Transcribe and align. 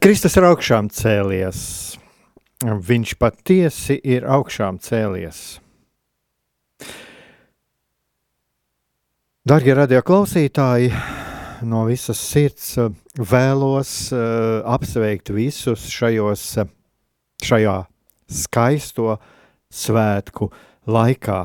Kristus 0.00 0.36
ir 0.36 0.46
augšām 0.50 0.90
cēlies, 0.92 1.64
viņš 2.64 3.16
patiesi 3.20 3.96
ir 4.04 4.26
augšām 4.28 4.78
cēlies. 4.84 5.60
Darbie 9.40 9.72
radioklausītāji, 9.72 10.90
no 11.64 11.86
visas 11.88 12.20
sirds 12.20 12.74
eh, 12.78 12.90
vēlos 13.16 13.92
uh, 14.12 14.60
apsveikt 14.68 15.32
visus 15.32 15.86
šajos, 15.88 16.44
eh, 16.60 16.68
šajā 17.48 17.78
skaisto 18.28 19.16
svētku 19.72 20.50
laikā, 20.84 21.40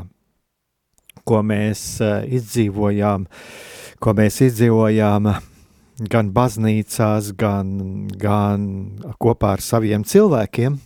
ko 1.23 1.41
mēs 1.41 1.81
izdzīvojām, 2.03 3.25
ko 4.03 4.13
mēs 4.19 4.43
izdzīvojām 4.51 5.31
gan 5.99 6.31
baznīcās, 6.35 7.31
gan, 7.39 8.07
gan 8.19 8.67
kopā 9.21 9.55
ar 9.55 9.63
saviem 9.63 10.03
cilvēkiem. 10.03 10.77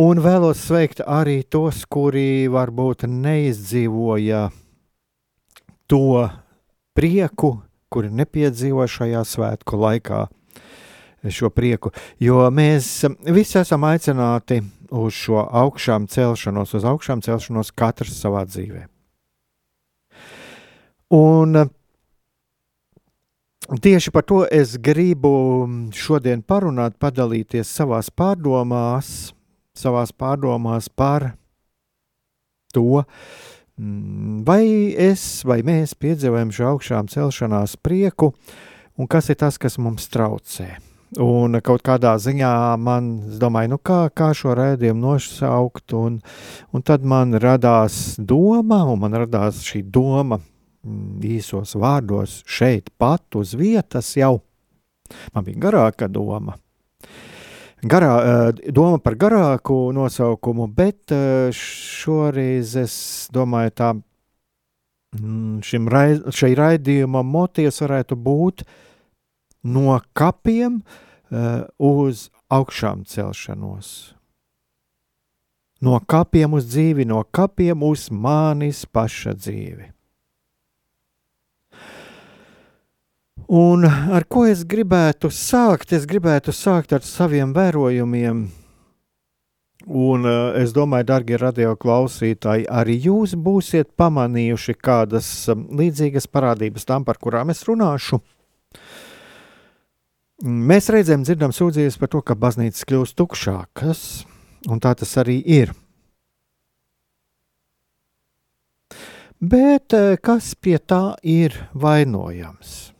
Un 0.00 0.20
vēlos 0.22 0.60
sveikt 0.68 1.02
arī 1.02 1.40
tos, 1.42 1.82
kuri 1.90 2.46
varbūt 2.50 3.08
neizdzīvoja 3.10 4.44
to 5.90 6.28
prieku, 6.94 7.56
kuri 7.90 8.12
nepiedzīvo 8.14 8.86
šajā 8.86 9.24
svētku 9.26 9.80
laikā. 9.80 10.28
Šo 11.20 11.50
prieku, 11.52 11.90
jo 12.16 12.46
mēs 12.48 13.02
visi 13.28 13.58
esam 13.60 13.82
aicināti 13.84 14.62
uz 14.96 15.18
šo 15.18 15.42
augšām 15.44 16.06
celšanos, 16.08 16.72
uz 16.78 16.86
augšām 16.88 17.20
celšanos 17.20 17.74
katrs 17.76 18.14
savā 18.22 18.46
dzīvē. 18.48 18.86
Un 21.18 21.58
tieši 23.78 24.10
par 24.10 24.26
to 24.26 24.42
es 24.50 24.74
gribu 24.82 25.68
šodien 25.94 26.42
parunāt, 26.42 26.98
padalīties 26.98 27.70
savās 27.70 28.10
pārdomās, 28.10 29.30
savās 29.78 30.10
pārdomās 30.10 30.90
par 30.90 31.34
to, 32.74 33.04
Mm, 33.80 34.42
vai 34.44 34.92
es 35.00 35.40
vai 35.48 35.62
mēs 35.64 35.94
piedzīvojam 35.96 36.50
šo 36.52 36.66
augšām 36.74 37.06
celšanās 37.08 37.78
prieku, 37.80 38.34
un 39.00 39.08
kas 39.08 39.30
ir 39.32 39.38
tas, 39.40 39.56
kas 39.56 39.78
mums 39.80 40.10
traucē? 40.12 40.74
Un 41.24 41.56
kaut 41.64 41.80
kādā 41.86 42.12
ziņā 42.20 42.50
man, 42.78 43.08
es 43.30 43.40
domāju, 43.40 43.72
nu 43.72 43.78
kā, 43.80 44.02
kā 44.12 44.30
šo 44.36 44.52
rēdījumu 44.58 45.00
nosaukt, 45.00 45.94
un, 45.96 46.20
un 46.76 46.84
tad 46.84 47.06
man 47.08 47.32
radās 47.40 48.18
doma, 48.20 48.82
un 48.84 49.00
man 49.00 49.16
radās 49.24 49.64
šī 49.64 49.80
doma 49.88 50.42
īsos 50.84 51.74
vārdos 51.76 52.40
šeit 52.48 52.90
pat 52.98 53.36
uz 53.36 53.54
vietas 53.58 54.14
jau. 54.16 54.40
Man 55.34 55.44
bija 55.44 55.58
garāka 55.66 56.08
doma, 56.08 56.54
garā, 57.82 58.52
doma 58.70 59.00
par 59.02 59.16
garāku 59.18 59.90
nosaukumu, 59.92 60.68
bet 60.70 61.12
šoreiz 61.56 62.76
es 62.78 62.94
domāju, 63.34 63.74
tā 63.74 63.90
mm, 65.18 65.60
šim 65.66 65.90
šai 66.30 66.52
raidījuma 66.58 67.24
motīvs 67.26 67.82
varētu 67.84 68.16
būt 68.16 68.64
no 69.66 69.98
kapiem 70.14 70.80
uz 71.78 72.28
augšām 72.50 73.04
celšanos. 73.06 74.14
No 75.80 75.96
kapiem 76.04 76.52
uz 76.58 76.66
dzīvi, 76.68 77.06
no 77.08 77.22
kapiem 77.32 77.82
uz 77.86 78.10
manis 78.12 78.84
paša 78.84 79.32
dzīvi. 79.38 79.86
Un 83.50 83.82
ar 83.82 84.28
ko 84.30 84.44
es 84.46 84.60
gribētu 84.62 85.26
sākt? 85.34 85.90
Es 85.90 86.04
gribētu 86.06 86.52
sākt 86.54 86.92
ar 86.94 87.02
saviem 87.02 87.50
vērojumiem. 87.50 88.44
Un 89.90 90.28
uh, 90.28 90.52
es 90.54 90.70
domāju, 90.76 91.08
darbie 91.08 91.34
radioklausītāji, 91.40 92.68
arī 92.70 92.94
jūs 93.08 93.32
būsiet 93.34 93.88
pamanījuši 93.98 94.74
kādas 94.78 95.30
um, 95.50 95.64
līdzīgas 95.80 96.28
parādības 96.30 96.86
tam, 96.86 97.02
par 97.08 97.18
kurām 97.18 97.50
es 97.50 97.64
runāšu. 97.66 98.20
Mēs 100.46 100.92
reizēm 100.94 101.26
dzirdam 101.26 101.50
sūdzības 101.50 101.98
par 101.98 102.12
to, 102.14 102.22
ka 102.22 102.38
baznīcas 102.38 102.86
kļūst 102.86 103.18
tukšākas, 103.18 104.04
un 104.70 104.78
tā 104.78 104.94
tas 104.94 105.16
arī 105.24 105.40
ir. 105.42 105.74
Bet 109.42 109.98
uh, 109.98 110.14
kas 110.22 110.54
pie 110.54 110.78
tā 110.78 111.16
ir 111.26 111.58
vainojams? 111.74 112.92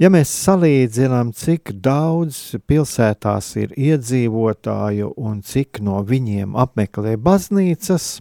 Ja 0.00 0.10
mēs 0.12 0.30
salīdzinām, 0.44 1.32
cik 1.36 1.74
daudz 1.84 2.56
pilsētās 2.68 3.50
ir 3.60 3.74
iedzīvotāju 3.76 5.12
un 5.16 5.42
cik 5.46 5.82
no 5.84 6.00
viņiem 6.06 6.56
apmeklē 6.58 7.16
baznīcas, 7.20 8.18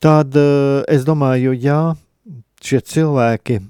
tad 0.00 0.36
eh, 0.36 0.82
es 0.88 1.06
domāju, 1.08 1.54
ja 1.56 1.80
šie 2.64 2.80
cilvēki 2.80 3.60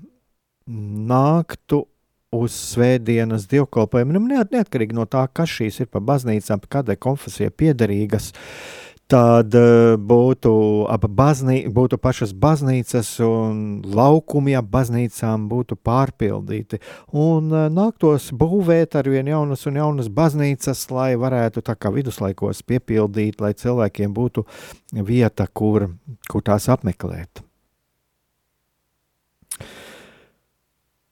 nāktu 1.11 1.85
uz 2.31 2.55
svētdienas 2.55 3.49
dievkalpojumiem, 3.51 4.29
neatkarīgi 4.31 4.95
no 4.95 5.07
tā, 5.11 5.25
kas 5.35 5.51
šīs 5.51 5.81
ir 5.83 5.89
pa 5.91 5.99
baznīcām, 5.99 6.63
kādai 6.71 6.95
konfesijai 6.95 7.51
piederīgas, 7.51 8.31
uh, 8.31 8.81
tad 9.11 9.55
uh, 9.59 9.97
būtu, 9.99 10.53
ap 10.91 11.05
baznī, 11.19 11.65
būtu 11.73 11.99
pašas 12.03 12.33
baznīcas 12.37 13.11
un 13.27 13.83
laukumi 13.83 14.55
ap 14.59 14.71
baznīcām 14.71 15.49
būtu 15.51 15.79
pārpildīti. 15.87 16.81
Un 17.11 17.51
uh, 17.51 17.67
nāktos 17.73 18.31
būvēt 18.31 18.97
ar 19.01 19.11
vien 19.11 19.31
jaunas 19.33 19.67
un 19.67 19.83
jaunas 19.83 20.11
baznīcas, 20.15 20.87
lai 20.95 21.13
varētu 21.21 21.65
tā 21.67 21.77
kā 21.77 21.93
viduslaikos 21.95 22.63
piepildīt, 22.63 23.43
lai 23.43 23.53
cilvēkiem 23.59 24.15
būtu 24.15 24.47
vieta, 24.95 25.49
kur, 25.53 25.91
kur 26.31 26.47
tās 26.47 26.71
apmeklēt. 26.71 27.50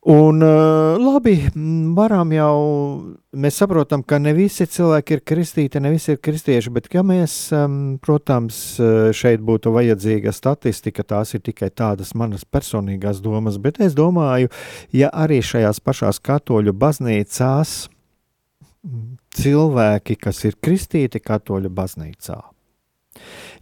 Un, 0.06 0.40
uh, 0.40 0.94
labi, 0.94 1.32
varam 1.96 2.30
jau, 2.30 2.58
mēs 3.34 3.56
saprotam, 3.58 4.04
ka 4.06 4.20
ne 4.22 4.30
visi 4.36 4.62
cilvēki 4.70 5.16
ir 5.16 5.22
kristīti, 5.26 5.80
ne 5.82 5.90
visi 5.90 6.12
ir 6.14 6.20
kristieši, 6.22 6.70
bet, 6.70 6.86
ja 6.94 7.02
mēs, 7.02 7.34
protams, 8.06 8.60
uh, 8.78 9.08
šeit 9.10 9.42
būtu 9.42 9.72
vajadzīga 9.74 10.30
statistika, 10.32 11.02
tās 11.02 11.34
ir 11.34 11.42
tikai 11.42 11.72
tādas 11.74 12.14
manas 12.14 12.46
personīgās 12.46 13.18
domas, 13.24 13.58
bet 13.58 13.82
es 13.82 13.98
domāju, 13.98 14.52
ja 14.94 15.10
arī 15.10 15.40
šajās 15.42 15.82
pašās 15.82 16.22
katoļu 16.22 16.76
baznīcās 16.78 17.74
cilvēki, 19.34 20.18
kas 20.22 20.44
ir 20.46 20.60
kristīti 20.62 21.18
katoļu 21.18 21.74
baznīcā, 21.74 22.38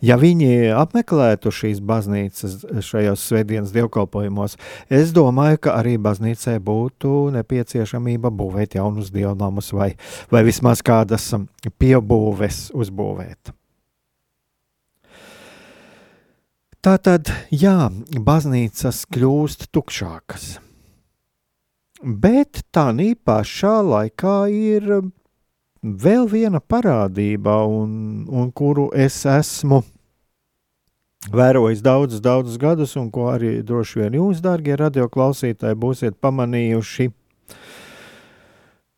Ja 0.04 0.19
viņi 0.20 0.72
apmeklētu 0.76 1.52
šīs 1.54 1.81
baznīcas 1.84 2.58
šajos 2.84 3.22
svētdienas 3.31 3.72
dievkalpojumos, 3.75 4.56
es 4.93 5.12
domāju, 5.16 5.62
ka 5.66 5.76
arī 5.81 5.96
baznīcai 6.02 6.58
būtu 6.64 7.31
nepieciešamība 7.37 8.32
būvēt 8.34 8.76
jaunus 8.76 9.12
dievnamus 9.14 9.72
vai, 9.76 9.94
vai 10.32 10.44
vismaz 10.46 10.84
kādas 10.84 11.32
piebūves 11.81 12.69
uzbūvēt. 12.76 13.54
Tā 16.87 16.93
tad, 17.02 17.32
jā, 17.50 17.88
baznīcas 18.22 19.00
kļūst 19.10 19.64
tukšākas. 19.75 20.44
Bet 22.04 22.60
tā 22.70 22.93
pašā 23.26 23.72
laikā 23.82 24.37
ir 24.52 24.84
vēl 25.86 26.26
viena 26.30 26.60
parādība, 26.60 27.60
un, 27.70 28.24
un 28.26 28.50
kuru 28.54 28.88
es 28.96 29.20
esmu 29.30 29.82
vērojis 31.32 31.82
daudzus, 31.82 32.22
daudzus 32.22 32.58
gadus, 32.60 32.96
un 32.98 33.10
ko 33.10 33.28
arī 33.32 33.60
droši 33.66 34.02
vien 34.02 34.18
jūs, 34.18 34.42
darbie 34.44 34.76
radioklausītāji, 34.78 35.78
būsiet 35.78 36.18
pamanījuši. 36.22 37.08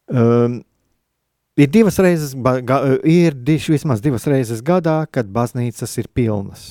Um, 0.08 0.61
ir 1.61 1.70
divas 1.73 1.99
reizes, 2.00 2.35
ga, 2.37 2.81
ir 3.05 3.37
diš, 3.37 3.69
vismaz 3.75 4.02
divas 4.05 4.26
reizes 4.29 4.64
gadā, 4.64 5.02
kad 5.11 5.29
baznīcas 5.32 5.99
ir 6.00 6.08
pilnas. 6.12 6.70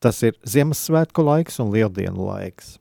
Tas 0.00 0.22
ir 0.24 0.38
Ziemassvētku 0.48 1.24
laiks 1.26 1.60
un 1.60 1.74
Lieldienu 1.74 2.30
laiks. 2.30 2.78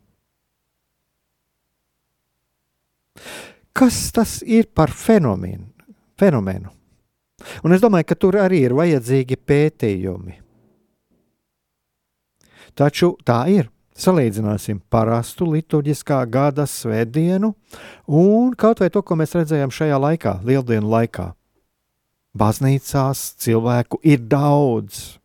Kas 3.75 3.97
tas 4.15 4.39
ir 4.47 4.69
par 4.75 4.91
fenomenu? 4.95 5.67
Fenomenu? 6.19 6.71
Un 7.63 7.73
es 7.75 7.81
domāju, 7.83 8.09
ka 8.09 8.17
tur 8.19 8.37
arī 8.41 8.63
ir 8.67 8.75
vajadzīgi 8.75 9.39
pētījumi. 9.47 10.39
Taču 12.75 13.15
tā 13.25 13.43
ir. 13.51 13.69
Salīdzināsim 13.99 14.77
parastu 14.87 15.43
liturģiskā 15.49 16.21
gada 16.31 16.63
svētdienu 16.69 17.49
un 18.07 18.53
kaut 18.55 18.79
vai 18.79 18.87
to, 18.93 19.01
ko 19.03 19.17
mēs 19.19 19.35
redzējām 19.35 19.73
šajā 19.75 19.97
laikā, 19.99 20.37
Lieldienu 20.47 20.87
laikā. 20.87 21.33
Baznīcās 22.39 23.25
cilvēku 23.43 23.99
ir 24.07 24.23
daudz. 24.23 25.18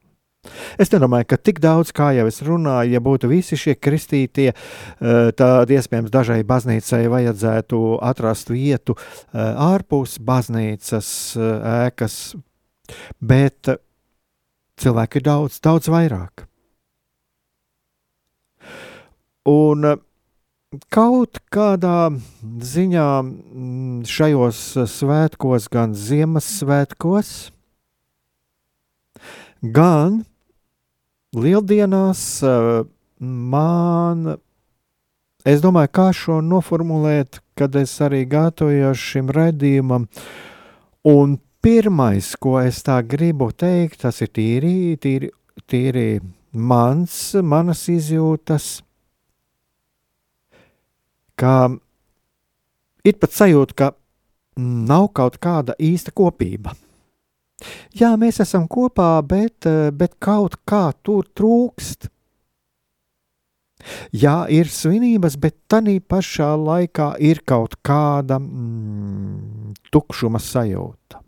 Es 0.81 0.91
nedomāju, 0.93 1.29
ka 1.33 1.39
tik 1.41 1.61
daudz, 1.63 1.93
kā 1.95 2.11
jau 2.17 2.27
es 2.29 2.41
runāju, 2.45 2.95
ja 2.95 3.03
būtu 3.05 3.31
visi 3.31 3.59
šie 3.59 3.77
kristītie, 3.79 4.51
eh, 4.53 5.31
tad 5.37 5.71
iespējams 5.71 6.13
dažai 6.13 6.43
baznīcai 6.47 7.05
vajadzētu 7.13 7.83
atrast 8.05 8.53
vietu 8.53 8.97
eh, 8.99 9.39
ārpus 9.41 10.19
baznīcas 10.21 11.11
eh, 11.37 11.69
ēkas, 11.89 12.19
bet 13.21 13.77
cilvēku 14.81 15.21
ir 15.21 15.29
daudz, 15.29 15.61
daudz 15.65 15.89
vairāk. 15.93 16.49
Un 19.45 19.85
kaut 20.95 21.39
kādā 21.53 22.11
ziņā 22.75 23.09
mm, 23.23 24.05
šajos 24.09 24.61
svētkos, 24.91 25.69
gan 25.73 25.95
Ziemassvētkos, 25.95 27.35
gan 29.63 30.23
Lieldienās 31.35 32.21
eh, 32.47 32.85
man, 33.19 34.37
es 35.43 35.63
domāju, 35.65 35.91
kā 35.99 36.09
šo 36.15 36.39
noformulēt, 36.45 37.41
kad 37.59 37.75
es 37.79 37.95
arī 38.05 38.23
gatavojos 38.31 39.01
šim 39.03 39.33
redzījumam, 39.35 40.07
un 41.11 41.37
pirmais, 41.65 42.35
ko 42.39 42.59
es 42.63 42.83
tā 42.87 43.01
gribu 43.03 43.51
teikt, 43.51 44.03
tas 44.05 44.21
ir 44.23 44.31
tīri, 44.37 44.77
tīri, 45.01 45.33
tīri 45.71 46.09
mans, 46.55 47.19
manas 47.43 47.83
izjūtas, 47.91 48.79
ka 51.35 51.55
ir 53.03 53.19
pat 53.19 53.35
sajūta, 53.35 53.75
ka 53.75 53.93
nav 54.63 55.11
kaut 55.19 55.41
kāda 55.43 55.75
īsta 55.83 56.15
kopība. 56.15 56.77
Jā, 57.95 58.15
mēs 58.21 58.41
esam 58.43 58.67
kopā, 58.71 59.17
bet, 59.23 59.69
bet 59.95 60.17
kaut 60.23 60.59
kā 60.69 60.89
tur 61.07 61.29
trūkst. 61.39 62.11
Jā, 64.17 64.45
ir 64.49 64.71
svinības, 64.73 65.37
bet 65.41 65.59
tādā 65.69 65.99
pašā 66.09 66.55
laikā 66.57 67.15
ir 67.21 67.43
kaut 67.47 67.77
kāda 67.85 68.41
mm, 68.41 69.75
tukšuma 69.93 70.41
sajūta. 70.41 71.24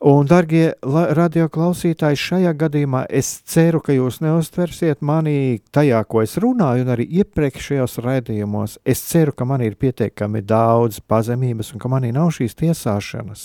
Un, 0.00 0.24
darbie 0.24 0.70
radioklausītāji, 0.80 2.16
šajā 2.16 2.54
gadījumā 2.56 3.02
es 3.12 3.28
ceru, 3.44 3.82
ka 3.84 3.92
jūs 3.92 4.22
neuztversiet 4.24 5.02
mani 5.04 5.60
tajā, 5.76 5.98
ko 6.08 6.22
es 6.24 6.38
runāju, 6.40 6.86
un 6.86 6.92
arī 6.94 7.04
iepriekšējos 7.20 7.98
raidījumos. 8.06 8.78
Es 8.88 9.02
ceru, 9.10 9.34
ka 9.36 9.44
man 9.44 9.60
ir 9.60 9.76
pietiekami 9.76 10.40
daudz 10.40 11.02
pazemības 11.04 11.74
un 11.74 11.82
ka 11.82 11.90
manī 11.92 12.14
nav 12.16 12.32
šīs 12.32 12.56
tiesāšanas. 12.62 13.42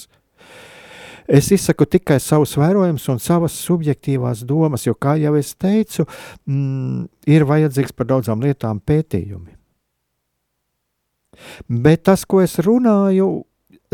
Es 1.27 1.49
izsaku 1.51 1.89
tikai 1.91 2.21
savus 2.23 2.53
vērojumus 2.55 3.09
un 3.11 3.19
savas 3.19 3.57
subjektīvās 3.59 4.45
domas, 4.47 4.85
jo, 4.87 4.93
kā 4.95 5.17
jau 5.19 5.33
es 5.35 5.51
teicu, 5.59 6.05
mm, 6.47 7.01
ir 7.35 7.43
vajadzīgs 7.49 7.91
par 7.97 8.07
daudzām 8.13 8.45
lietām 8.45 8.79
pētījumi. 8.79 9.57
Bet 11.67 12.05
tas, 12.07 12.23
ko 12.23 12.39
es 12.45 12.55
runāju, 12.63 13.43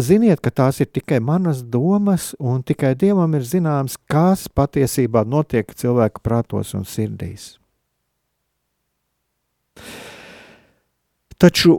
Ziniet, 0.01 0.39
ka 0.41 0.49
tās 0.49 0.79
ir 0.81 0.89
tikai 0.89 1.19
manas 1.21 1.61
domas, 1.61 2.31
un 2.39 2.63
tikai 2.65 2.93
Dievam 2.97 3.35
ir 3.37 3.45
zināms, 3.45 3.97
kas 4.09 4.47
patiesībā 4.49 5.23
notiek 5.27 5.67
cilvēku 5.77 6.23
prātos 6.23 6.73
un 6.77 6.87
sirdīs. 6.87 7.57
Taču 11.41 11.75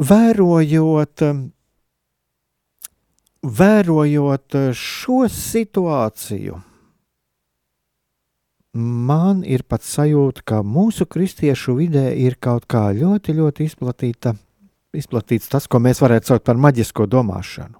vērojot, 0.00 1.24
vērojot 3.62 4.60
šo 4.82 5.18
situāciju, 5.32 6.60
man 8.74 9.42
ir 9.44 9.64
pat 9.68 9.84
sajūta, 9.84 10.44
ka 10.48 10.62
mūsu 10.64 11.06
kristiešu 11.06 11.76
vidē 11.80 12.08
ir 12.16 12.40
kaut 12.40 12.66
kā 12.66 12.88
ļoti, 12.96 13.36
ļoti 13.36 13.68
izplatīta 13.68 14.36
izplatīts 14.96 15.50
tas, 15.52 15.68
ko 15.68 15.80
mēs 15.82 16.02
varētu 16.02 16.32
saukt 16.32 16.46
par 16.48 16.60
maģisko 16.60 17.06
domāšanu. 17.10 17.78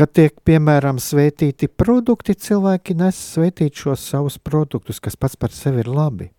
Kad 0.00 0.12
tiek, 0.16 0.36
piemēram, 0.48 0.96
svētīti 1.02 1.68
produkti, 1.68 2.32
cilvēki 2.32 2.94
nes 2.96 3.18
svētīt 3.34 3.82
šos 3.82 4.06
savus 4.14 4.38
produktus, 4.40 5.00
kas 5.02 5.18
pats 5.18 5.36
par 5.36 5.52
sevi 5.52 5.82
ir 5.82 5.90
labi. 5.92 6.30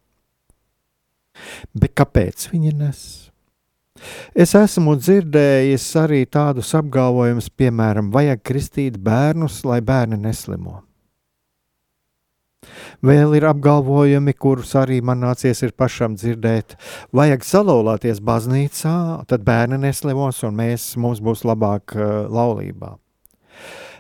Bet 1.77 1.93
kāpēc 1.93 2.47
viņi 2.49 2.73
nes? 2.79 3.03
Es 4.33 4.55
esmu 4.57 4.95
dzirdējis 4.97 5.85
arī 6.01 6.23
tādus 6.25 6.71
apgalvojumus, 6.79 7.51
piemēram, 7.53 8.09
vajag 8.13 8.41
kristīt 8.49 8.97
bērnus, 8.97 9.61
lai 9.67 9.81
bērni 9.85 10.17
neslimo. 10.23 10.79
Vēl 13.01 13.33
ir 13.39 13.47
apgalvojumi, 13.49 14.35
kurus 14.37 14.75
arī 14.77 14.99
man 15.01 15.23
nācies 15.25 15.63
ir 15.65 15.73
pašam 15.73 16.13
dzirdēt. 16.19 16.75
Vajag 17.17 17.45
salauzties 17.47 18.21
baznīcā, 18.21 18.95
tad 19.29 19.45
bērni 19.47 19.81
neslimos 19.81 20.43
un 20.45 20.59
mēs, 20.59 20.91
mums 21.01 21.23
būs 21.25 21.41
labāk 21.49 21.95
uh, 21.97 22.11
laulībā. 22.29 22.97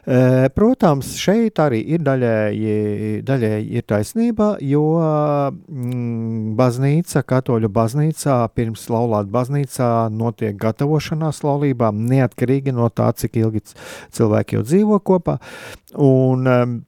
Uh, 0.01 0.47
protams, 0.53 1.11
šeit 1.21 1.59
arī 1.61 1.79
ir 1.93 2.01
daļēji, 2.05 2.75
daļēji 3.25 3.67
ir 3.77 3.87
taisnība, 3.89 4.51
jo 4.65 4.85
mm, 4.97 6.53
baznīca, 6.57 7.21
katoļu 7.33 7.69
baznīcā, 7.73 8.37
pirms 8.57 8.87
laulāt 8.93 9.29
baznīcā 9.33 9.89
notiek 10.13 10.57
gatavošanās 10.61 11.43
laulībām, 11.45 12.05
neatkarīgi 12.13 12.73
no 12.77 12.89
tā, 12.93 13.11
cik 13.13 13.41
ilgi 13.41 13.65
cilvēki 14.13 14.57
jau 14.57 14.65
dzīvo 14.69 15.01
kopā. 15.05 15.37
Un, 15.97 16.49
um, 16.49 16.79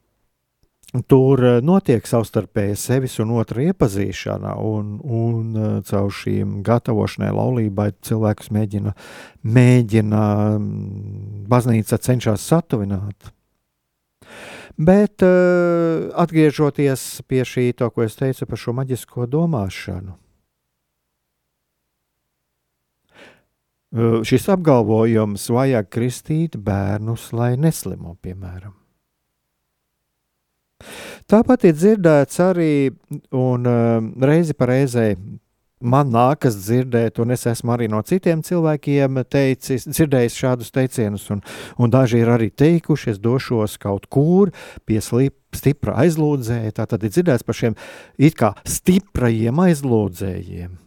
Tur 0.93 1.41
eh, 1.41 1.55
notiek 1.65 2.05
savstarpēja 2.05 2.75
sevis 2.77 3.15
un 3.23 3.31
otra 3.39 3.63
iepazīšana, 3.65 4.51
un, 4.62 5.00
un 5.01 5.55
eh, 5.57 5.69
caur 5.89 6.12
šīm 6.13 6.59
gatavošanai 6.65 7.31
laulībai 7.33 7.88
cilvēkus 8.05 8.51
mēģina, 8.53 8.93
mēģina 9.41 10.25
mm, 10.59 11.47
baznīca 11.50 11.97
cenšas 11.97 12.45
satuvināt. 12.45 13.33
Bet 14.73 15.21
uh, 15.21 16.09
atgriežoties 16.17 17.21
pie 17.29 17.43
šī, 17.45 17.67
to, 17.77 17.91
ko 17.93 18.05
es 18.07 18.17
teicu 18.17 18.47
par 18.50 18.57
šo 18.57 18.73
maģisko 18.73 19.27
domāšanu, 19.29 20.15
šis 24.25 24.50
apgalvojums 24.50 25.45
vajag 25.53 25.91
kristīt 25.93 26.57
bērnus, 26.57 27.29
lai 27.38 27.51
neslimo, 27.62 28.15
piemēram. 28.25 28.82
Tāpat 31.29 31.69
ir 31.69 31.77
dzirdēts 31.77 32.41
arī, 32.43 32.73
un 33.31 33.69
uh, 33.69 34.27
reizi 34.27 34.57
pa 34.57 34.69
reizei 34.69 35.15
man 35.83 36.11
nākas 36.13 36.55
dzirdēt, 36.63 37.19
un 37.19 37.33
es 37.35 37.45
esmu 37.49 37.73
arī 37.75 37.89
no 37.91 37.99
citiem 38.07 38.41
cilvēkiem 38.45 39.19
teicis, 39.31 39.85
dzirdējis 39.89 40.37
šādus 40.39 40.71
teicienus, 40.73 41.27
un, 41.33 41.43
un 41.77 41.93
daži 41.93 42.21
ir 42.23 42.31
arī 42.31 42.49
teikuši, 42.49 43.13
es 43.13 43.19
došos 43.23 43.75
kaut 43.83 44.07
kur 44.13 44.53
pie 44.87 45.01
stipra 45.03 45.97
aizlūdzēja. 46.05 46.75
Tā 46.79 46.87
tad 46.89 47.03
ir 47.03 47.13
dzirdēts 47.13 47.45
par 47.47 47.59
šiem 47.59 47.77
it 48.17 48.39
kā 48.39 48.53
stiprajiem 48.63 49.59
aizlūdzējiem. 49.67 50.79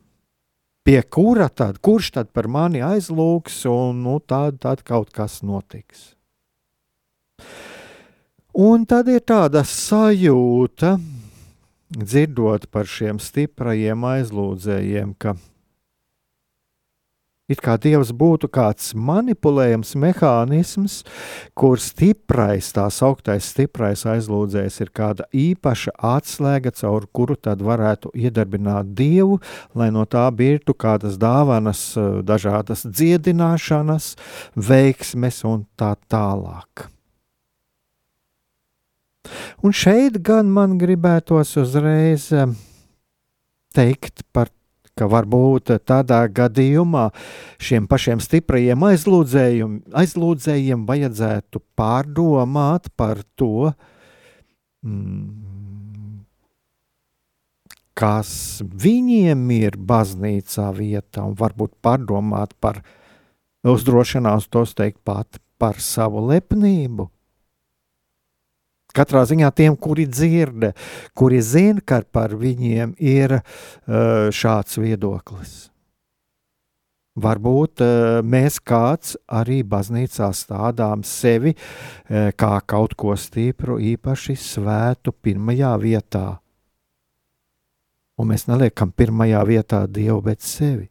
Pie 0.86 1.00
kura 1.10 1.48
tad, 1.50 1.80
kurš 1.82 2.12
tad 2.14 2.28
par 2.30 2.46
mani 2.46 2.78
aizlūgs, 2.86 3.64
un 3.66 4.04
nu, 4.04 4.20
tad, 4.22 4.60
tad 4.62 4.84
kaut 4.86 5.10
kas 5.14 5.40
notiks. 5.42 6.12
Un 8.56 8.86
tad 8.88 9.10
ir 9.12 9.20
tāda 9.20 9.60
sajūta, 9.68 10.94
dzirdot 11.92 12.64
par 12.72 12.88
šiem 12.88 13.20
stiprajiem 13.20 14.06
aizlūdzējiem, 14.14 15.12
ka 15.20 15.34
It 17.46 17.60
kā 17.62 17.76
Dievs 17.78 18.08
būtu 18.10 18.48
kāds 18.50 18.88
manipulējams 18.98 19.92
mehānisms, 20.02 20.96
kur 21.54 21.78
stiprais, 21.78 22.72
tā 22.74 22.88
sauktais 22.90 23.52
stiprais 23.52 24.02
aizlūdzējs 24.02 24.80
ir 24.82 24.90
kāda 24.90 25.28
īpaša 25.30 25.94
atslēga, 26.16 26.72
caur 26.74 27.06
kuru 27.14 27.36
tad 27.38 27.62
varētu 27.62 28.10
iedarbināt 28.18 28.90
Dievu, 28.98 29.38
lai 29.78 29.92
no 29.94 30.02
tā 30.10 30.24
birtu 30.34 30.74
kādas 30.74 31.20
dāvanas, 31.22 31.92
dažādas 32.26 32.82
dziedināšanas, 32.82 34.16
veiksmes 34.58 35.44
un 35.46 35.68
tā 35.78 35.94
tālāk. 36.10 36.88
Un 39.66 39.72
šeit 39.74 40.20
gan 40.22 40.46
man 40.54 40.76
gribētos 40.78 41.56
uzreiz 41.58 42.28
eh, 42.30 42.46
teikt 43.74 44.22
par 44.30 44.52
ka 44.96 45.04
varbūt 45.12 45.74
tādā 45.84 46.22
gadījumā 46.32 47.10
šiem 47.60 47.84
pašiem 47.90 48.20
stiprajiem 48.24 48.80
aizlūdzējiem 48.86 50.86
vajadzētu 50.88 51.60
pārdomāt 51.76 52.88
par 52.96 53.20
to, 53.36 53.72
mm, 54.86 56.22
kas 57.96 58.30
viņiem 58.86 59.50
ir 59.58 59.76
baznīcā 59.76 60.70
vieta, 60.78 61.26
un 61.26 61.36
varbūt 61.36 61.76
pārdomāt 61.84 62.56
par 62.60 62.80
uzdrošinās 63.66 64.48
tos 64.48 64.74
teikt 64.78 65.02
pat 65.04 65.40
par 65.60 65.80
savu 65.80 66.24
lepnību. 66.30 67.10
Katrā 68.96 69.26
ziņā 69.28 69.50
tiem, 69.52 69.76
kuri 69.76 70.06
dzird, 70.08 70.70
kuri 71.16 71.40
zina, 71.44 71.82
ka 71.84 72.00
par 72.12 72.32
viņiem 72.38 72.94
ir 72.96 73.38
uh, 73.38 73.42
šāds 74.32 74.78
viedoklis. 74.80 75.66
Varbūt 77.16 77.80
uh, 77.84 78.22
mēs 78.24 78.58
kāds 78.60 79.14
arī 79.28 79.62
baznīcā 79.64 80.30
stādām 80.36 81.04
sevi 81.04 81.54
uh, 81.56 82.32
kā 82.36 82.56
kaut 82.64 82.96
ko 82.96 83.16
stipru, 83.20 83.78
īpaši 83.80 84.36
svētu 84.40 85.14
pirmajā 85.24 85.76
vietā. 85.80 86.26
Un 88.16 88.32
mēs 88.32 88.46
neliekam 88.48 88.92
pirmajā 88.96 89.42
vietā 89.48 89.84
Dievu, 89.88 90.22
bet 90.24 90.44
sevi. 90.44 90.88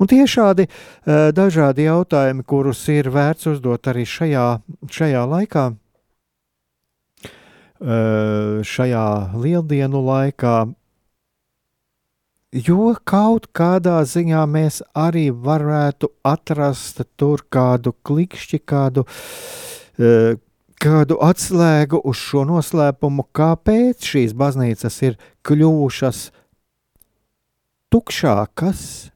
Un 0.00 0.08
tie 0.10 0.24
šādi 0.28 0.66
uh, 0.66 1.30
dažādi 1.36 1.86
jautājumi, 1.86 2.44
kurus 2.48 2.82
ir 2.92 3.10
vērts 3.12 3.46
uzdot 3.52 3.86
arī 3.90 4.04
šajā, 4.08 4.46
šajā 4.90 5.22
laikā, 5.34 5.64
uh, 7.80 8.60
šajā 8.66 9.06
lieldienu 9.36 10.00
laikā, 10.06 10.56
jo 12.66 12.94
kaut 13.04 13.46
kādā 13.54 14.00
ziņā 14.02 14.42
mēs 14.50 14.82
arī 14.96 15.30
varētu 15.30 16.10
atrast 16.26 17.04
tur 17.20 17.44
kādu 17.52 17.92
klikšķi, 18.06 18.58
kādu, 18.64 19.04
uh, 19.06 20.34
kādu 20.80 21.20
atslēgu 21.20 22.00
uz 22.08 22.16
šo 22.16 22.44
noslēpumu, 22.48 23.28
kāpēc 23.36 24.04
šīs 24.14 24.32
baznīcas 24.32 25.02
ir 25.04 25.18
kļuvušas 25.46 26.30
tukšākas, 27.90 29.10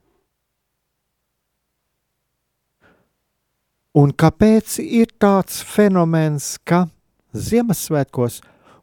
Un 3.95 4.11
kāpēc 4.11 4.73
ir 4.83 5.13
tāds 5.23 5.61
fenomens, 5.63 6.57
ka 6.67 6.81
Ziemassvētkos 7.31 8.41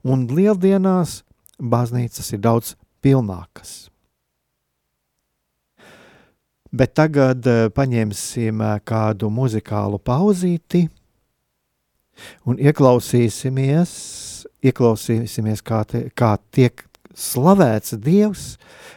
un 0.09 0.23
Lieldienās 0.33 1.19
baznīcas 1.61 2.33
ir 2.33 2.41
daudz 2.41 2.71
pilnākas? 3.05 3.91
Bet 6.73 6.95
tagad 6.97 7.45
uh, 7.45 7.67
paņemsim 7.77 8.63
uh, 8.65 8.79
kādu 8.89 9.29
muzikālu 9.29 10.01
pauzīti 10.01 10.87
un 12.49 12.57
ieklausīsimies, 12.57 13.93
ieklausīsimies 14.65 15.61
kā, 15.61 15.83
te, 15.93 16.07
kā 16.17 16.39
tiek 16.57 16.87
slavēts 17.13 17.99
Dievs, 18.01 18.49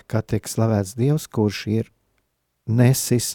kā 0.07 0.24
tiek 0.24 0.48
slavēts 0.48 0.95
Dievs, 0.95 1.27
kurš 1.27 1.62
ir 1.81 1.91
nesis 2.72 3.34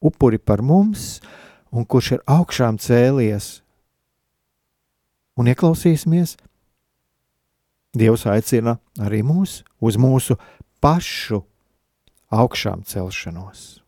upuri 0.00 0.40
par 0.40 0.64
mums, 0.64 1.18
uh, 1.20 1.46
un 1.70 1.86
kurš 1.86 2.16
ir 2.16 2.22
augšām 2.26 2.78
cēlies. 2.82 3.60
Un 5.38 5.50
ieklausīsimies, 5.50 6.36
Dievs 7.90 8.22
aicina 8.30 8.76
arī 9.02 9.24
mūs 9.26 9.64
uz 9.82 9.96
mūsu 9.98 10.36
pašu 10.78 11.40
augšām 12.30 12.84
celšanos. 12.86 13.79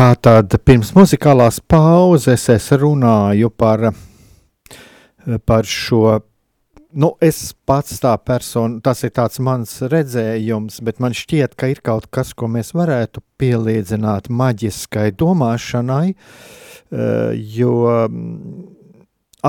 Tā 0.00 0.14
tad 0.16 0.54
pirms 0.64 0.94
muzikālās 0.96 1.58
pauzes 1.68 2.46
es 2.48 2.70
runāju 2.72 3.50
par, 3.52 3.82
par 5.44 5.66
šo. 5.68 6.14
Nu, 6.96 7.10
es 7.20 7.50
pats 7.68 7.98
tā 8.00 8.14
persona, 8.24 8.78
tas 8.80 9.04
ir 9.04 9.12
tāds 9.18 9.42
mans 9.44 9.74
redzējums, 9.92 10.78
bet 10.88 11.02
man 11.04 11.12
šķiet, 11.12 11.52
ka 11.52 11.68
ir 11.74 11.82
kaut 11.84 12.08
kas, 12.08 12.30
ko 12.32 12.48
mēs 12.48 12.72
varētu 12.72 13.20
pielīdzināt 13.42 14.30
maģiskai 14.32 15.10
domāšanai, 15.20 16.14
jo 17.58 17.76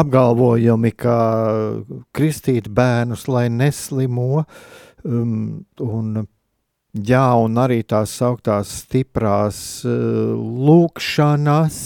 apgalvojumi, 0.03 0.93
ka 0.99 1.17
kristīt 2.11 2.67
bērnus, 2.67 3.23
lai 3.31 3.47
neslimo, 3.55 4.43
um, 5.07 5.63
un 5.79 6.25
Jā, 6.91 7.23
un 7.39 7.55
arī 7.55 7.85
tās 7.87 8.11
sauktās 8.19 8.67
stiprās 8.81 9.57
uh, 9.87 10.35
lūkšanas. 10.35 11.77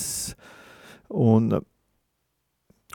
Un, 1.14 1.52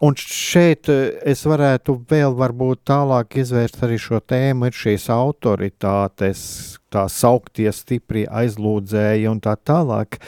un 0.02 0.16
šeit 0.18 0.90
eh, 0.90 1.20
es 1.30 1.44
varētu 1.46 1.94
vēl 2.10 2.34
varbūt 2.34 2.82
tālāk 2.90 3.38
izvērst 3.44 3.84
arī 3.86 4.00
šo 4.02 4.18
tēmu, 4.18 4.66
ir 4.66 4.76
šīs 4.76 5.06
autoritātes, 5.14 6.42
tā 6.90 7.06
sauktie 7.06 7.70
stiprie 7.70 8.26
aizlūdzēji 8.26 9.30
un 9.30 9.38
tā 9.46 9.54
tālāk. 9.54 10.18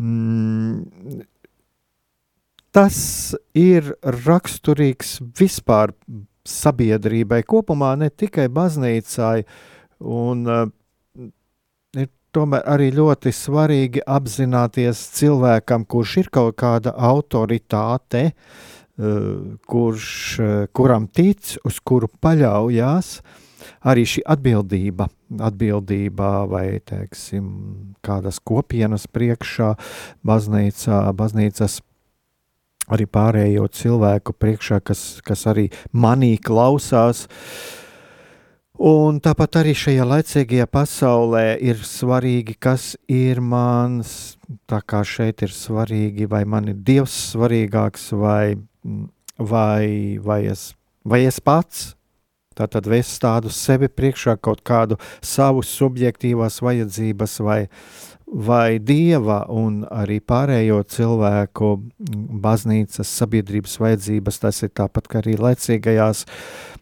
Mm, 0.00 1.20
tas 2.72 2.98
ir 3.52 3.92
raksturīgs 4.24 5.18
vispār 5.36 5.92
sabiedrībai 6.48 7.44
kopumā, 7.44 7.92
ne 8.00 8.08
tikai 8.08 8.48
baznīcai. 8.48 9.44
Un, 10.00 10.46
uh, 10.48 10.68
tomēr 12.34 12.64
arī 12.68 12.90
ļoti 12.94 13.32
svarīgi 13.34 14.02
apzināties 14.06 15.02
cilvēkam, 15.18 15.86
kurš 15.90 16.16
ir 16.22 16.30
kaut 16.32 16.56
kāda 16.60 16.92
autoritāte, 16.94 18.30
uh, 18.30 19.58
kurš, 19.70 20.08
uh, 20.40 20.56
kuram 20.76 21.08
tic, 21.08 21.56
uz 21.66 21.80
kuru 21.84 22.10
paļaujas, 22.22 23.18
arī 23.90 24.06
šī 24.08 24.24
atbildība, 24.34 25.08
atbildība 25.50 26.30
vai, 26.50 26.66
teiksim, 26.86 27.50
kādas 28.04 28.40
kopienas 28.40 29.06
priekšā, 29.10 29.74
baznīcā, 30.26 31.02
baznīcas 31.16 31.80
arī 32.90 33.04
pārējo 33.06 33.68
cilvēku 33.70 34.34
priekšā, 34.34 34.80
kas, 34.82 35.20
kas 35.22 35.44
arī 35.50 35.68
manī 35.92 36.34
klausās, 36.42 37.26
uh, 37.28 37.79
Un 38.80 39.18
tāpat 39.20 39.58
arī 39.60 39.74
šajā 39.76 40.06
laicīgajā 40.08 40.64
pasaulē 40.72 41.58
ir 41.60 41.82
svarīgi, 41.84 42.54
kas 42.56 42.94
ir 43.12 43.42
mans, 43.44 44.38
tā 44.64 44.78
kā 44.80 45.02
šeit 45.04 45.44
ir 45.44 45.52
svarīgi, 45.52 46.24
vai 46.24 46.46
man 46.48 46.70
ir 46.72 46.78
Dievs 46.80 47.12
svarīgāks, 47.34 48.06
vai, 48.16 48.56
vai, 49.36 50.16
vai, 50.24 50.40
es, 50.48 50.70
vai 51.04 51.26
es 51.28 51.42
pats. 51.44 51.90
Tātad 52.56 52.88
es 52.96 53.12
tādu 53.20 53.52
sevi 53.52 53.92
priekšā 53.92 54.38
kaut 54.40 54.64
kādu 54.64 54.96
savu 55.20 55.60
subjektīvās 55.60 56.62
vajadzības 56.64 57.38
vai, 57.44 57.60
vai 58.32 58.80
dieva 58.80 59.42
un 59.52 59.82
arī 59.92 60.22
pārējo 60.24 60.80
cilvēku 60.88 61.74
baznīcas 62.48 63.12
sabiedrības 63.12 63.76
vajadzības. 63.80 64.44
Tas 64.48 64.64
ir 64.64 64.72
tāpat 64.72 65.08
kā 65.08 65.20
arī 65.20 65.36
laicīgajās 65.36 66.24
Mm, 66.24 66.79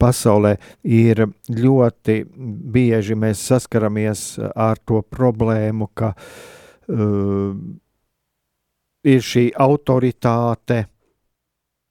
pasaulē 0.00 0.54
ir 0.82 1.26
ļoti 1.52 2.22
bieži 2.72 3.16
mēs 3.18 3.42
saskaramies 3.50 4.38
ar 4.54 4.80
to 4.86 5.02
problēmu, 5.02 5.90
ka 5.94 6.14
uh, 6.14 7.52
ir 9.04 9.24
šī 9.24 9.50
autoritāte, 9.60 10.84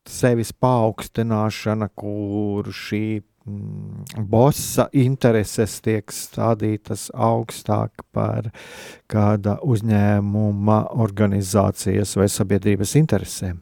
sevis 0.10 0.52
paaugstināšana, 0.58 1.92
kur 1.94 2.72
šī 2.74 3.22
mm, 3.22 4.26
bosa 4.32 4.88
intereses 4.98 5.78
tiek 5.86 6.10
stādītas 6.14 7.10
augstāk 7.14 8.06
par 8.12 8.50
kāda 9.12 9.60
uzņēmuma, 9.62 10.82
organizācijas 11.06 12.18
vai 12.18 12.30
sabiedrības 12.32 12.96
interesēm. 12.98 13.60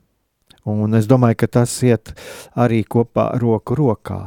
Un 0.67 0.97
es 0.99 1.08
domāju, 1.08 1.39
ka 1.43 1.47
tas 1.60 1.71
iet 1.88 2.12
arī 2.60 2.82
kopā 2.84 3.30
roku 3.39 3.77
rokā, 3.80 4.19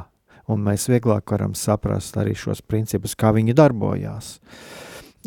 un 0.48 0.64
mēs 0.64 0.88
vieglāk 0.88 1.34
varam 1.34 1.52
saprast 1.52 2.16
arī 2.16 2.32
šos 2.38 2.62
principus, 2.64 3.12
kā 3.14 3.34
viņi 3.36 3.56
darbojās. 3.58 4.38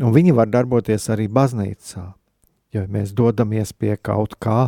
Un 0.02 0.14
viņi 0.16 0.34
var 0.34 0.50
darboties 0.50 1.06
arī 1.14 1.30
baznīcā. 1.30 2.08
Jo 2.74 2.84
mēs 2.90 3.14
dodamies 3.14 3.74
pie 3.78 3.94
kaut 4.02 4.34
kā 4.42 4.68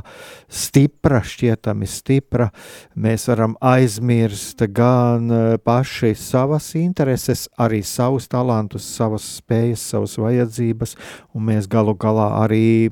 stipra, 0.52 1.24
šķietami 1.26 1.88
stipra, 1.90 2.52
mēs 2.94 3.26
varam 3.32 3.56
aizmirst 3.66 4.62
gan 4.76 5.26
e, 5.32 5.42
paši 5.66 6.14
savas 6.20 6.72
intereses, 6.78 7.48
arī 7.58 7.82
savus 7.86 8.30
talantus, 8.30 8.86
savas 8.86 9.26
spējas, 9.40 9.90
savas 9.96 10.18
vajadzības, 10.22 10.96
un 11.34 11.50
mēs 11.50 11.70
galu 11.72 11.98
galā 11.98 12.30
arī 12.44 12.92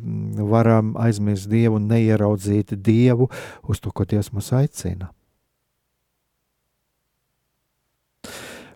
varam 0.50 0.96
aizmirst 0.98 1.52
Dievu 1.54 1.78
un 1.78 1.92
neieraudzīt 1.94 2.74
Dievu 2.82 3.30
uz 3.70 3.84
to, 3.84 3.94
ko 3.94 4.10
Dievs 4.10 4.34
mūs 4.34 4.50
aicina. 4.58 5.14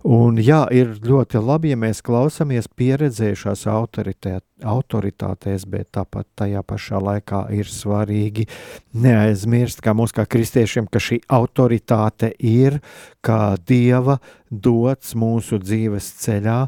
Un, 0.06 0.38
jā, 0.38 0.62
ir 0.70 0.92
ļoti 1.02 1.40
labi, 1.42 1.72
ja 1.72 1.78
mēs 1.80 2.04
klausāmies 2.06 2.68
pieredzējušās 2.78 3.66
autoritātēs, 3.68 5.66
bet 5.70 5.90
tāpat 5.98 6.28
tajā 6.38 6.62
pašā 6.62 7.02
laikā 7.02 7.42
ir 7.58 7.70
svarīgi 7.72 8.46
neaizmirst, 8.94 9.82
kā 9.82 9.96
mums, 9.98 10.14
kā 10.14 10.28
kristiešiem, 10.30 10.90
ka 10.92 11.02
šī 11.02 11.22
autoritāte 11.34 12.30
ir 12.38 12.80
kā 13.26 13.58
dieva 13.58 14.20
dots 14.52 15.16
mūsu 15.18 15.58
dzīves 15.64 16.14
ceļā, 16.22 16.60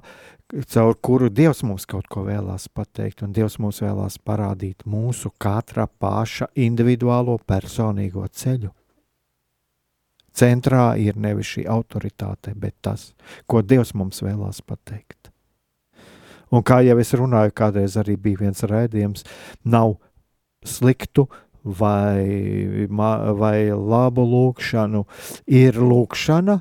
caur 0.73 0.95
kuru 0.97 1.29
Dievs 1.29 1.61
mums 1.61 1.85
kaut 1.85 2.09
ko 2.09 2.25
vēlās 2.25 2.65
pateikt, 2.73 3.21
un 3.21 3.33
Dievs 3.35 3.59
mums 3.61 3.83
vēlās 3.85 4.17
parādīt 4.25 4.87
mūsu 4.89 5.29
katra 5.37 5.85
paša 5.85 6.49
individuālo 6.57 7.37
personīgo 7.45 8.25
ceļu. 8.25 8.73
Centrā 10.35 10.93
ir 10.99 11.17
nevis 11.17 11.49
šī 11.55 11.65
autoritāte, 11.69 12.53
bet 12.55 12.75
tas, 12.85 13.11
ko 13.49 13.61
Dievs 13.61 13.95
mums 13.97 14.21
vēlās 14.23 14.61
pateikt. 14.61 15.31
Un 16.49 16.63
kā 16.65 16.79
jau 16.81 16.97
es 17.01 17.11
runāju, 17.13 17.53
kādreiz 17.53 17.97
arī 18.01 18.15
bija 18.17 18.45
viens 18.45 18.63
raidījums, 18.65 19.25
nav 19.65 19.97
sliktu 20.65 21.27
vai, 21.63 22.87
vai 22.89 23.69
labu 23.69 24.25
lūkšanu, 24.25 25.03
ir 25.45 25.77
lūkšana, 25.77 26.57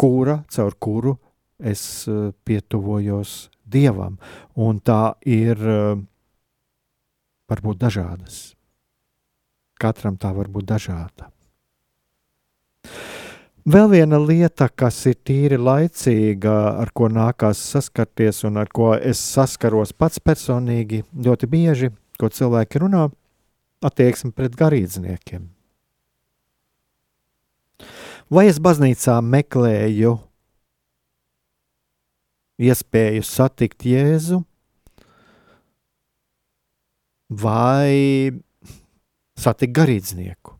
kura, 0.00 0.40
caur 0.50 0.78
kuru 0.80 1.16
es 1.62 2.08
eh, 2.08 2.32
pietuvojos 2.44 3.50
Dievam, 3.72 4.18
un 4.58 4.80
tā 4.84 5.14
ir 5.24 5.56
eh, 5.56 6.00
varbūt 7.48 7.84
dažādas. 7.84 8.40
Katram 9.80 10.18
tā 10.20 10.32
var 10.34 10.50
būt 10.52 10.66
dažāda. 10.68 11.31
Vēl 13.62 13.86
viena 13.92 14.18
lieta, 14.18 14.66
kas 14.66 14.96
ir 15.06 15.20
tīri 15.22 15.54
laicīga, 15.54 16.52
ar 16.82 16.90
ko 16.90 17.06
nākās 17.06 17.60
saskarties 17.62 18.42
un 18.48 18.58
ar 18.58 18.70
ko 18.74 18.88
es 18.96 19.20
saskaros 19.22 19.92
pats 19.94 20.18
personīgi 20.18 21.04
ļoti 21.14 21.46
bieži, 21.46 21.92
ko 22.18 22.26
cilvēki 22.26 22.80
runā, 22.82 23.04
attieksme 23.86 24.32
pret 24.34 24.56
garīdzniekiem. 24.58 25.44
Vai 28.32 28.48
es 28.50 28.58
baznīcā 28.62 29.20
meklēju 29.22 30.16
iespēju 32.62 33.22
satikt 33.26 33.86
Jēzu, 33.86 34.40
vai 37.30 38.34
satikt 39.38 39.76
garīdznieku? 39.78 40.58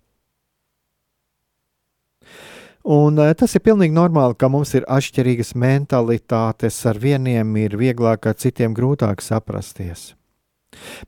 Un 2.83 3.19
eh, 3.23 3.31
tas 3.39 3.55
ir 3.55 3.63
pilnīgi 3.63 3.95
normāli, 3.95 4.35
ka 4.39 4.51
mums 4.51 4.75
ir 4.75 4.87
atšķirīgas 4.91 5.55
mentalitātes, 5.55 6.81
ar 6.91 6.99
vieniem 6.99 7.55
ir 7.63 7.77
vieglāk, 7.79 8.27
ar 8.27 8.35
citiem 8.35 8.75
grūtāk 8.75 9.23
saprasties. 9.23 10.13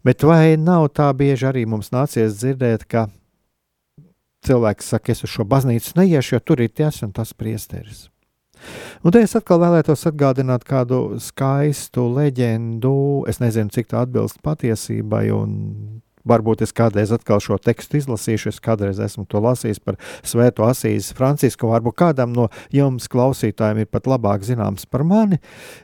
Bet 0.05 0.23
vai 0.23 0.55
nav 0.61 0.93
tā 0.95 1.09
bieži 1.17 1.49
arī 1.51 1.65
mums 1.67 1.91
nācies 1.91 2.37
dzirdēt, 2.39 2.85
ka 2.87 3.09
cilvēks 4.45 4.93
saka, 4.95 5.13
es 5.13 5.25
uz 5.25 5.33
šo 5.33 5.47
baznīcu 5.49 5.97
neiešu, 5.99 6.37
jo 6.37 6.43
tur 6.45 6.63
ir 6.63 6.71
tas 6.71 7.03
un 7.03 7.15
tas 7.17 7.33
priesteris. 7.35 8.09
Un 9.05 9.13
te 9.13 9.21
es 9.25 9.35
atkal 9.37 9.59
vēlētos 9.61 10.07
atgādināt 10.09 10.63
kādu 10.69 11.19
skaistu 11.21 12.07
leģendu. 12.15 13.25
Es 13.29 13.41
nezinu, 13.43 13.73
cik 13.73 13.91
tā 13.91 14.05
atbilst 14.05 14.41
patiesībai, 14.45 15.27
un 15.35 15.51
varbūt 16.29 16.65
es 16.65 16.73
kādreiz 16.77 17.13
atkal 17.15 17.41
šo 17.43 17.59
tekstu 17.63 17.99
izlasīšu, 18.01 18.53
es 18.53 18.61
kādreiz 18.65 19.01
esmu 19.03 19.27
to 19.31 19.41
lasījis 19.45 19.81
par 19.85 19.99
Svēto 20.27 20.67
Asīs 20.67 21.13
Francisku, 21.17 21.69
varbūt 21.73 21.99
kādam 22.01 22.35
no 22.37 22.49
jums 22.75 23.09
klausītājiem 23.13 23.85
ir 23.85 23.91
pat 23.93 24.09
labāk 24.11 24.45
zināms 24.47 24.89
par 24.91 25.05
mani 25.09 25.41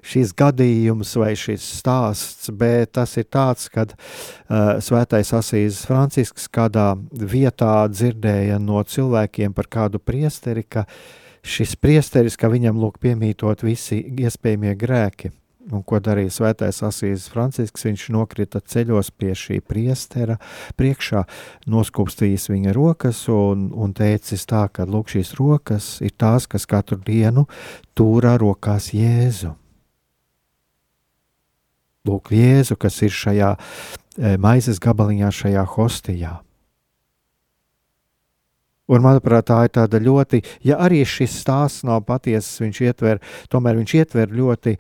šīs 0.07 0.35
gadījums 0.37 1.15
vai 1.21 1.33
šis 1.39 1.65
stāsts, 1.81 2.51
bet 2.57 2.95
tas 2.99 3.17
ir 3.21 3.29
tāds, 3.31 3.69
kad 3.73 3.95
uh, 3.97 4.79
Svētais 4.83 5.33
Asīs 5.37 5.85
Francisks 5.89 6.49
kādā 6.53 6.93
vietā 7.11 7.85
dzirdēja 7.93 8.61
no 8.63 8.83
cilvēkiem 8.83 9.57
par 9.57 9.69
kādu 9.71 10.01
priesteri, 10.03 10.65
ka 10.65 10.87
šis 11.47 11.77
priesteris, 11.81 12.37
ka 12.37 12.51
viņam 12.53 12.81
lūk 12.81 13.01
piemītot 13.03 13.65
visi 13.65 14.03
iespējamie 14.25 14.75
grēki, 14.81 15.33
Un 15.69 15.83
ko 15.85 15.99
darīja 16.01 16.33
Svētais 16.33 16.81
Asīs 16.87 17.27
Francisks? 17.29 17.85
Viņš 17.85 18.07
nokrita 18.15 18.63
ceļos 18.65 19.11
pie 19.13 19.35
šī 19.37 19.59
priestera 19.61 20.39
priekšā, 20.81 21.27
noskūpstījis 21.69 22.49
viņa 22.49 22.73
rokas 22.75 23.27
un, 23.29 23.69
un 23.77 23.93
teicis 23.97 24.47
tā, 24.49 24.65
ka 24.73 24.89
lūk, 24.89 25.13
šīs 25.13 25.35
rokas 25.37 25.93
ir 26.01 26.17
tās, 26.17 26.49
kas 26.49 26.65
katru 26.71 26.97
dienu 27.05 27.45
turā 27.93 28.39
rokās 28.41 28.91
Jēzu. 28.97 29.53
Lūk, 32.09 32.33
Jēzu, 32.33 32.81
kas 32.81 32.97
ir 33.05 33.13
šajā 33.13 33.51
eh, 33.53 34.39
maizes 34.41 34.81
gabaliņā, 34.81 35.29
šajā 35.43 35.67
hostijā. 35.77 36.39
Un, 38.91 39.05
manuprāt, 39.05 39.47
tā 39.47 39.61
ir 39.69 39.75
tāda 39.77 40.01
ļoti, 40.03 40.41
ja 40.67 40.81
arī 40.83 41.05
šis 41.07 41.37
stāsts 41.45 41.85
nav 41.87 42.03
patiesas, 42.09 42.59
viņš 42.59 42.81
ietver, 42.89 43.21
tomēr 43.53 43.79
viņš 43.79 43.95
ietver 44.01 44.33
ļoti, 44.35 44.75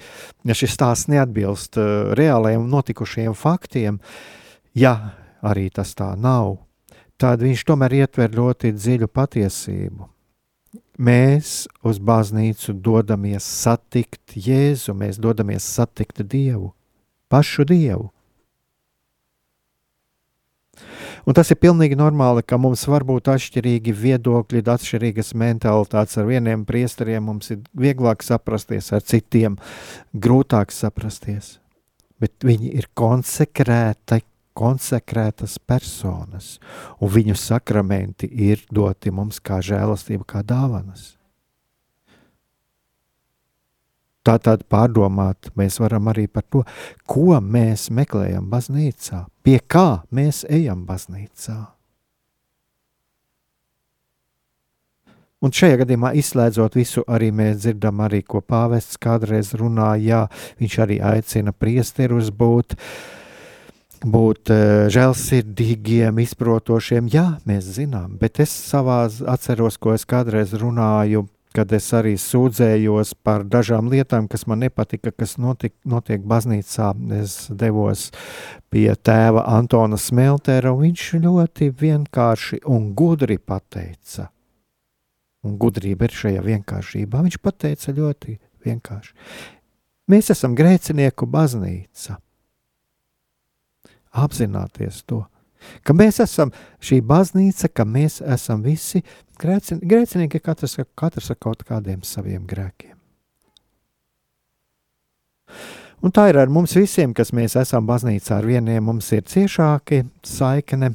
ja 0.51 0.57
šis 0.59 0.75
stāsts 0.75 1.11
neatbilst 1.12 1.79
uh, 1.79 2.11
reālajiem 2.18 2.66
notikušajiem 2.73 3.37
faktiem, 3.38 4.01
ja 4.75 4.96
arī 5.46 5.68
tas 5.70 5.94
tā 5.94 6.11
nav, 6.18 6.57
tad 7.20 7.44
viņš 7.44 7.62
tomēr 7.68 8.01
ietver 8.03 8.35
ļoti 8.35 8.75
dziļu 8.75 9.11
patiesību. 9.14 10.09
Mēs 11.01 11.64
uz 11.87 11.99
baznīcu 12.03 12.75
dodamies 12.77 13.46
satikt 13.46 14.35
Jēzu, 14.37 14.92
mēs 14.92 15.16
dodamies 15.23 15.64
satikt 15.64 16.20
Dievu, 16.29 16.75
pašu 17.33 17.64
Dievu. 17.64 18.11
Un 21.28 21.37
tas 21.37 21.50
ir 21.52 21.59
pilnīgi 21.61 21.98
normāli, 21.98 22.44
ka 22.46 22.59
mums 22.61 22.87
var 22.88 23.04
būt 23.09 23.28
atšķirīgi 23.33 23.92
viedokļi, 23.96 24.64
atšķirīgas 24.74 25.35
mentalitātes. 25.38 26.16
Ar 26.20 26.28
vieniem 26.30 26.64
priesteriem 26.68 27.28
mums 27.28 27.52
ir 27.52 27.61
vieglāk 27.76 28.24
saprasties, 28.24 28.92
ar 28.96 29.04
citiem 29.04 29.59
grūtāk 30.16 30.72
saprasties. 30.74 31.59
Bet 32.20 32.44
viņi 32.44 32.74
ir 32.80 32.88
konsekrēti, 32.96 34.22
konsekrētas 34.56 35.56
personas, 35.62 36.59
un 37.00 37.12
viņu 37.12 37.37
sakramenti 37.38 38.28
ir 38.50 38.66
doti 38.72 39.12
mums 39.14 39.38
kā 39.40 39.61
žēlastība, 39.64 40.26
kā 40.28 40.42
dāvanas. 40.44 41.14
Tātad 44.20 44.66
pārdomāt 44.68 45.48
mēs 45.56 45.78
varam 45.80 46.11
arī 46.12 46.26
par 46.28 46.44
to, 46.52 46.61
ko 47.09 47.38
mēs 47.40 47.88
meklējam 47.88 48.50
baznīcā, 48.52 49.24
pie 49.42 49.56
kā 49.64 50.02
mēs 50.12 50.42
ejam 50.44 50.83
baznīcā. 50.88 51.61
Un 55.40 55.54
šajā 55.56 55.78
gadījumā, 55.80 56.11
izslēdzot 56.20 56.76
visu, 56.76 57.00
arī 57.09 57.30
mēs 57.33 57.62
dzirdam, 57.62 58.02
arī, 58.04 58.20
ko 58.20 58.42
pāvests 58.44 59.00
kādreiz 59.00 59.54
runāja. 59.56 60.26
Viņš 60.61 60.74
arī 60.85 60.98
aicina 61.00 61.54
priesterus 61.56 62.28
būt, 62.28 62.76
būt 64.04 64.52
uh, 64.52 64.85
žēlsirdīgiem, 64.92 66.20
izprotošiem. 66.20 67.09
Jā, 67.09 67.24
mēs 67.48 67.72
zinām, 67.80 68.18
bet 68.20 68.44
es 68.44 68.52
savā 68.52 69.06
atceros, 69.09 69.80
ko 69.80 69.96
es 69.96 70.04
kādreiz 70.04 70.52
runāju 70.61 71.24
kad 71.54 71.72
es 71.74 71.88
arī 71.96 72.14
sūdzējos 72.20 73.14
par 73.26 73.44
dažām 73.48 73.90
lietām, 73.90 74.28
kas 74.30 74.46
man 74.50 74.62
nepatika, 74.64 75.10
kas 75.10 75.36
notik, 75.40 75.74
notiek 75.88 76.22
baznīcā. 76.22 76.92
Es 77.18 77.34
devos 77.50 78.08
pie 78.70 78.88
tēva 78.94 79.46
Antona 79.50 79.98
Smeltera, 79.98 80.72
un 80.74 80.84
viņš 80.86 81.08
ļoti 81.24 81.70
vienkārši 81.80 82.62
un 82.70 82.92
gudri 82.94 83.38
pateica. 83.38 84.30
Un 85.46 85.56
gudrība 85.58 86.06
ir 86.06 86.14
šajā 86.14 86.44
vienkāršībā. 86.44 87.24
Viņš 87.26 87.40
pateica 87.42 87.96
ļoti 87.96 88.36
vienkārši. 88.66 89.14
Mēs 90.10 90.30
esam 90.34 90.54
grēcinieku 90.58 91.26
baznīca. 91.30 92.18
Apzināties 94.20 95.04
to 95.06 95.24
ka 95.84 95.94
mēs 95.96 96.20
esam 96.22 96.52
šī 96.82 97.00
baznīca, 97.06 97.70
ka 97.72 97.86
mēs 97.88 98.20
esam 98.24 98.64
visi 98.64 99.02
grēcin, 99.40 99.81
grēcinieki, 99.83 100.40
katrs, 100.44 100.79
katrs 100.98 101.31
ar 101.33 101.38
kaut 101.40 101.64
kādiem 101.66 102.05
saviem 102.07 102.46
grēkiem. 102.48 102.96
Un 106.00 106.12
tā 106.16 106.31
ir 106.31 106.38
ar 106.40 106.48
mums 106.48 106.72
visiem, 106.79 107.12
kas 107.16 107.35
mēs 107.37 107.59
esam 107.61 107.85
baznīcā. 107.88 108.38
Ar 108.38 108.46
vieniem 108.48 108.87
mums 108.88 109.11
ir 109.12 109.26
ciešāki 109.29 110.07
saikne, 110.24 110.94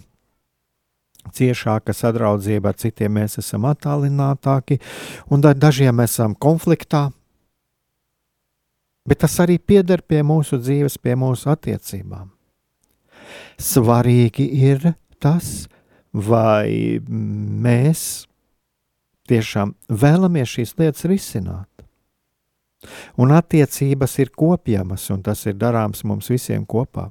ciešāka 1.36 1.94
sadraudzība, 1.94 2.72
ar 2.72 2.80
citiem 2.82 3.14
mēs 3.20 3.38
esam 3.42 3.68
attālinātāki, 3.70 4.80
un 5.30 5.46
ar 5.46 5.58
dažiem 5.58 6.02
esam 6.02 6.34
konfliktā. 6.34 7.10
Bet 9.06 9.22
tas 9.22 9.38
arī 9.44 9.60
pieder 9.62 10.02
pie 10.02 10.24
mūsu 10.26 10.58
dzīves, 10.58 10.98
pie 10.98 11.14
mūsu 11.14 11.52
attiecībām. 11.54 12.32
Svarīgi 13.62 14.48
ir 14.66 14.96
tas, 15.22 15.68
vai 16.10 16.98
mēs 17.06 18.26
tiešām 19.30 19.74
vēlamies 19.90 20.52
šīs 20.58 20.76
lietas 20.80 21.08
risināt. 21.10 21.70
Un 23.18 23.34
attiecības 23.34 24.18
ir 24.22 24.32
kopjamas, 24.36 25.10
un 25.14 25.24
tas 25.26 25.46
ir 25.50 25.58
darāms 25.58 26.04
mums 26.06 26.30
visiem 26.30 26.66
kopā. 26.66 27.10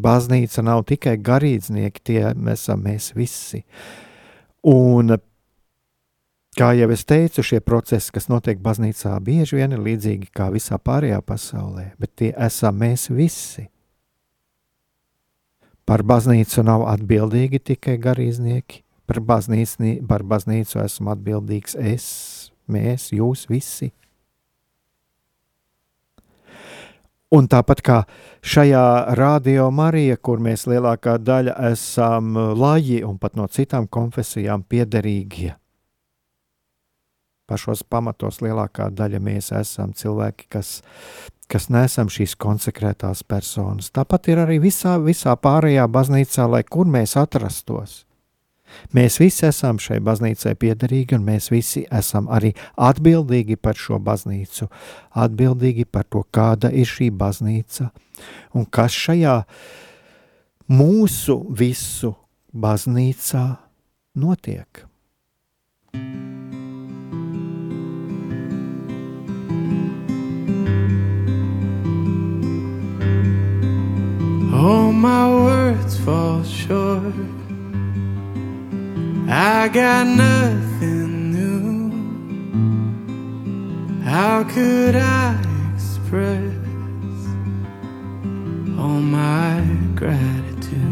Baznīca 0.00 0.62
nav 0.64 0.84
tikai 0.88 1.16
garīdznieki, 1.20 2.02
tie 2.04 2.20
esam 2.52 2.84
mēs 2.86 3.10
visi. 3.14 3.62
Un, 4.66 5.16
kā 6.56 6.70
jau 6.78 6.88
es 6.94 7.04
teicu, 7.08 7.44
šie 7.44 7.60
procesi, 7.64 8.12
kas 8.14 8.30
notiek 8.32 8.60
baznīcā, 8.62 9.16
bieži 9.24 9.60
vien 9.60 9.76
ir 9.76 9.82
līdzīgi 9.84 10.30
kā 10.34 10.48
visā 10.54 10.78
pārējā 10.78 11.20
pasaulē, 11.26 11.92
bet 12.00 12.16
tie 12.22 12.32
esam 12.36 12.80
mēs 12.80 13.10
visi. 13.12 13.68
Par 15.84 16.04
baznīcu 16.06 16.62
nav 16.64 16.86
atbildīgi 16.86 17.60
tikai 17.72 17.98
garīdznieki. 17.98 18.84
Par 19.10 19.18
baznīcu, 19.26 19.96
par 20.06 20.22
baznīcu 20.22 20.78
esmu 20.84 21.10
atbildīgs 21.10 21.74
es, 21.74 22.04
mēs, 22.70 23.08
jūs 23.10 23.48
visi. 23.50 23.90
Un 27.34 27.46
tāpat 27.50 27.82
kā 27.86 27.96
šajā 28.42 28.84
radio 29.18 29.68
Marija, 29.74 30.14
kur 30.18 30.38
mēs 30.42 30.68
lielākā 30.70 31.16
daļa 31.22 31.56
esam 31.70 32.38
laji 32.58 33.02
un 33.06 33.18
pat 33.22 33.34
no 33.38 33.46
citām 33.50 33.86
konfesijām 33.90 34.62
piederīgie. 34.62 35.56
Pašos 37.50 37.82
pamatos 37.82 38.38
lielākā 38.42 38.92
daļa 38.94 39.22
mēs 39.26 39.50
esam 39.58 39.94
cilvēki, 39.94 40.46
kas 40.54 40.76
kas 41.50 41.66
nesam 41.66 42.06
šīs 42.06 42.36
konsekrētās 42.38 43.24
personas. 43.26 43.90
Tāpat 43.90 44.30
ir 44.30 44.44
arī 44.44 44.60
visā, 44.62 44.94
visā 45.02 45.34
pārējā 45.34 45.88
baznīcā, 45.90 46.46
lai 46.46 46.62
kur 46.62 46.86
mēs 46.86 47.16
atrastos. 47.18 48.04
Mēs 48.96 49.20
visi 49.20 49.46
esam 49.48 49.78
šai 49.82 50.00
baznīcai 50.04 50.54
piederīgi, 50.60 51.16
un 51.18 51.26
mēs 51.26 51.50
visi 51.52 51.84
esam 51.90 52.28
arī 52.32 52.52
atbildīgi 52.76 53.56
par 53.56 53.78
šo 53.78 54.00
baznīcu, 54.02 54.70
atbildīgi 55.14 55.86
par 55.90 56.08
to, 56.10 56.24
kāda 56.32 56.72
ir 56.72 56.88
šī 56.88 57.10
baznīca 57.10 57.90
un 58.54 58.66
kas 58.66 58.94
šajā 58.94 59.40
mūsu 60.70 61.40
visu 61.56 62.14
baznīcā 62.54 63.46
notiek. 64.14 64.86
All 74.52 74.92
my 74.92 75.26
words 75.26 75.96
fall 76.04 76.44
short. 76.44 77.39
I 79.32 79.68
got 79.68 80.08
nothing 80.08 81.30
new. 81.30 81.92
How 84.02 84.42
could 84.42 84.96
I 84.96 85.40
express 85.72 86.52
all 88.76 89.00
my 89.00 89.62
gratitude? 89.94 90.90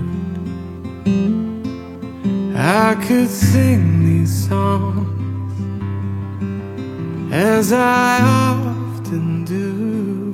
I 2.55 2.95
could 3.09 3.29
sing 3.29 4.05
these 4.05 4.47
songs 4.49 5.53
as 7.33 7.73
I 7.73 8.21
often 8.23 9.45
do, 9.45 10.33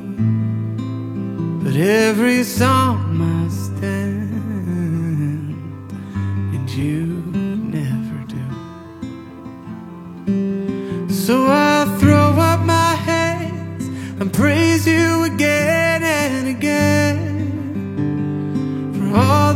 but 1.64 1.74
every 1.74 2.44
song 2.44 3.13
and 14.24 14.32
praise 14.32 14.86
you 14.86 15.24
again 15.24 16.02
and 16.02 16.48
again. 16.48 17.18
For 18.94 19.16
all 19.18 19.52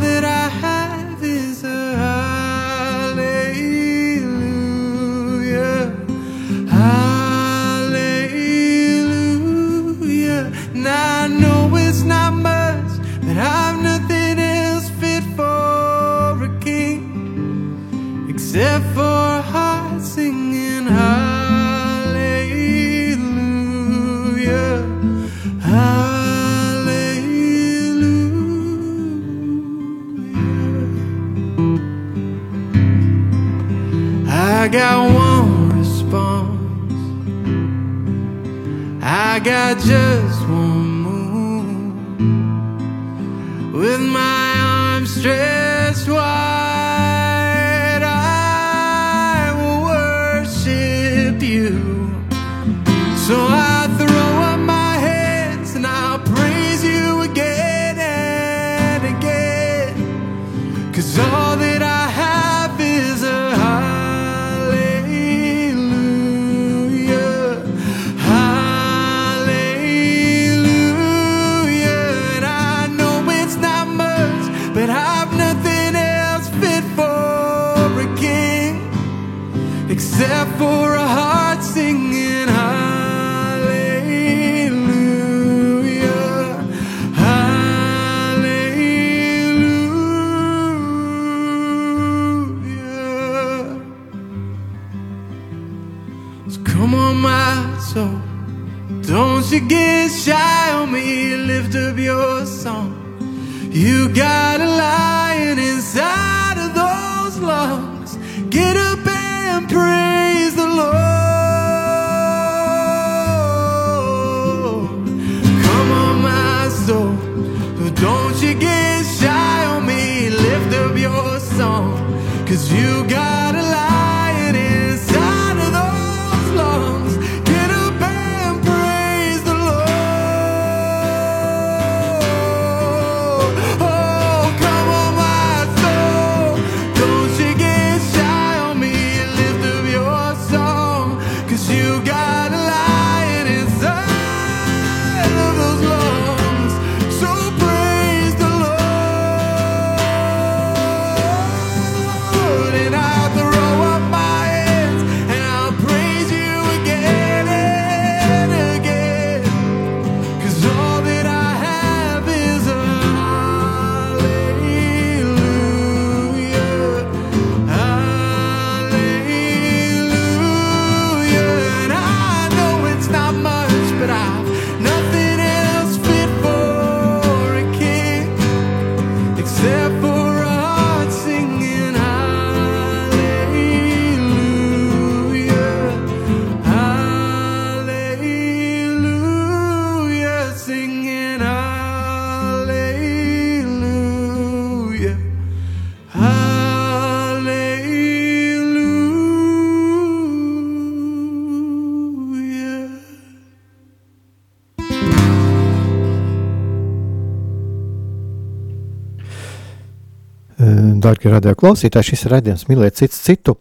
radio 211.38 211.55
klausītāji, 211.59 212.12
šis 212.12 212.24
raidījums 212.33 212.64
mīlēt 212.66 212.98
cits 212.98 213.20
citu. 213.22 213.55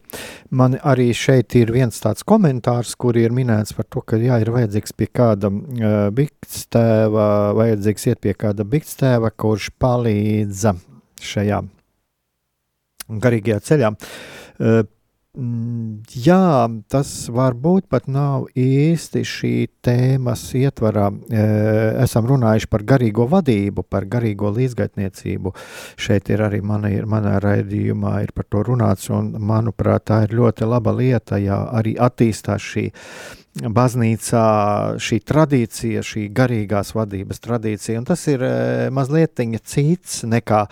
Man 0.57 0.77
arī 0.81 1.11
šeit 1.15 1.53
ir 1.59 1.69
viens 1.75 1.99
tāds 2.01 2.25
komentārs, 2.27 2.95
kur 2.97 3.17
ir 3.19 3.35
minēts 3.35 3.75
par 3.77 3.85
to, 3.91 4.01
ka 4.01 4.17
jā, 4.17 4.39
ir 4.41 4.49
vajadzīgs 4.55 4.95
pie 4.97 5.09
kāda 5.13 5.51
uh, 5.51 5.95
bikstēva, 6.17 7.27
vajadzīgs 7.57 8.07
iet 8.09 8.21
pie 8.23 8.33
kāda 8.39 8.65
bikstēva, 8.67 9.29
kurš 9.37 9.69
palīdza 9.77 10.73
šajā 11.21 11.61
garīgajā 13.27 13.59
ceļā. 13.69 13.93
Uh, 13.93 14.81
Jā, 15.37 16.65
tas 16.89 17.09
varbūt 17.29 17.85
pat 17.93 18.07
nav 18.09 18.47
īsti 18.57 19.21
šī 19.21 19.51
tēmas 19.85 20.47
ietvarā. 20.57 21.11
E, 21.29 21.43
Esam 22.01 22.25
runājuši 22.31 22.69
par 22.71 22.81
garīgo 22.89 23.27
vadību, 23.29 23.83
par 23.85 24.07
garīgo 24.09 24.49
līdzgaitniecību. 24.55 25.51
Šeit 25.93 26.31
ir 26.33 26.41
arī 26.41 26.63
mana, 26.65 26.89
manā 27.05 27.35
raidījumā 27.43 28.15
ir 28.25 28.33
par 28.33 28.47
to 28.49 28.63
runāts, 28.65 29.11
un 29.13 29.35
manuprāt, 29.37 30.07
tā 30.09 30.23
ir 30.25 30.33
ļoti 30.39 30.71
laba 30.71 30.95
lieta, 30.97 31.37
ja 31.37 31.59
arī 31.69 31.93
attīstās 32.01 32.65
šī 32.71 32.87
baznīcā 33.77 34.47
šī 35.01 35.21
tradīcija, 35.21 36.01
šī 36.01 36.25
garīgās 36.33 36.95
vadības 36.97 37.45
tradīcija, 37.45 38.01
un 38.01 38.09
tas 38.09 38.25
ir 38.33 38.41
e, 38.41 38.57
mazliet 38.89 39.37
cits 39.69 40.23
nekā, 40.25 40.65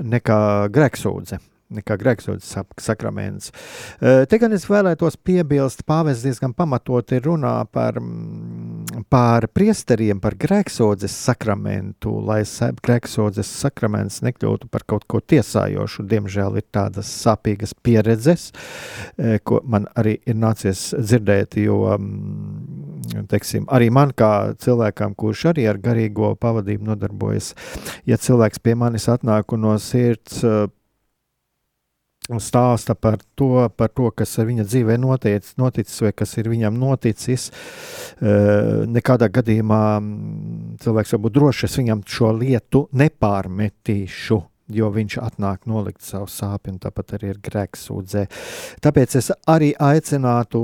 nekā 0.00 0.40
grēksūdze 0.72 1.42
nekā 1.74 1.98
grēksūdzes 2.00 2.54
sakraments. 2.80 3.52
Te 4.00 4.38
gan 4.40 4.54
es 4.56 4.64
vēlētos 4.68 5.18
piebilst, 5.24 5.84
pāvests 5.88 6.24
diezgan 6.24 6.54
pamatoti 6.56 7.20
runā 7.24 7.54
par, 7.72 7.98
par 9.12 9.48
priesteriem, 9.52 10.20
par 10.24 10.38
grēksūdzes 10.40 11.14
sakramentu, 11.28 12.14
lai 12.24 12.40
grēksūdzes 12.44 13.50
sakraments 13.62 14.22
nekļūtu 14.24 14.70
par 14.72 14.86
kaut 14.88 15.04
ko 15.10 15.20
tiesājošu. 15.20 16.06
Diemžēl 16.08 16.60
ir 16.60 16.66
tādas 16.72 17.10
sāpīgas 17.24 17.74
pieredzes, 17.84 18.50
ko 19.44 19.60
man 19.68 19.90
arī 19.98 20.18
ir 20.24 20.38
nācies 20.40 20.88
dzirdēt, 20.96 21.58
jo, 21.60 21.82
teiksim, 23.28 23.68
arī 23.72 23.90
man 23.92 24.14
kā 24.16 24.54
cilvēkam, 24.60 25.16
kurš 25.18 25.48
arī 25.52 25.68
ar 25.68 25.80
garīgo 25.82 26.32
pavadību 26.40 26.92
nodarbojas, 26.92 27.52
ja 28.08 28.16
cilvēks 28.16 28.62
pie 28.64 28.76
manis 28.78 29.08
atnāk 29.12 29.52
un 29.52 29.66
no 29.66 29.76
sirds 29.82 30.42
stāsta 32.36 32.92
par 32.92 33.16
to, 33.38 33.68
par 33.72 33.88
to, 33.96 34.10
kas 34.12 34.36
viņa 34.36 34.66
dzīvē 34.68 34.98
notiec, 35.00 35.48
noticis 35.56 36.02
vai 36.04 36.12
kas 36.12 36.36
ir 36.36 36.50
viņam 36.52 36.76
noticis. 36.76 37.48
Uh, 38.20 38.84
nekādā 38.90 39.30
gadījumā 39.32 39.82
mm, 40.02 40.76
cilvēks 40.84 41.16
var 41.16 41.24
būt 41.24 41.38
drošs, 41.38 41.64
es 41.70 41.80
viņam 41.80 42.04
šo 42.04 42.34
lietu 42.36 42.84
nepārmetīšu 42.92 44.42
jo 44.72 44.88
viņš 44.92 45.16
atnāk 45.22 45.66
nolikt 45.68 46.04
savu 46.04 46.28
sāpju, 46.30 46.74
un 46.74 46.80
tāpat 46.82 47.14
arī 47.16 47.32
ir 47.32 47.40
grēks 47.44 47.86
sūdzē. 47.88 48.24
Tāpēc 48.84 49.16
es 49.20 49.30
arī 49.48 49.70
aicinātu 49.72 50.60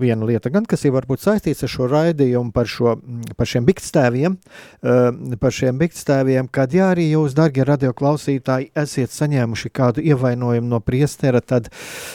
vienu 0.00 0.28
lietu, 0.28 0.52
gan 0.54 0.66
kas 0.68 0.86
ir 0.86 0.94
varbūt 0.96 1.22
saistīts 1.24 1.64
ar 1.66 1.72
šo 1.72 1.88
raidījumu 1.92 2.52
par, 2.56 2.70
šo, 2.70 2.96
par 3.36 3.50
šiem 3.50 3.66
bikstēviem, 3.68 4.38
eh, 4.38 5.36
par 5.42 5.54
šiem 5.54 5.80
bikstēviem, 5.82 6.48
kad 6.52 6.76
jā, 6.76 6.92
arī 6.94 7.10
jūs, 7.10 7.36
dargie 7.36 7.66
radioklausītāji, 7.68 8.70
esiet 8.78 9.12
saņēmuši 9.14 9.72
kādu 9.74 10.04
ievainojumu 10.04 10.72
no 10.72 10.80
priestera, 10.84 11.42
tad 11.44 11.68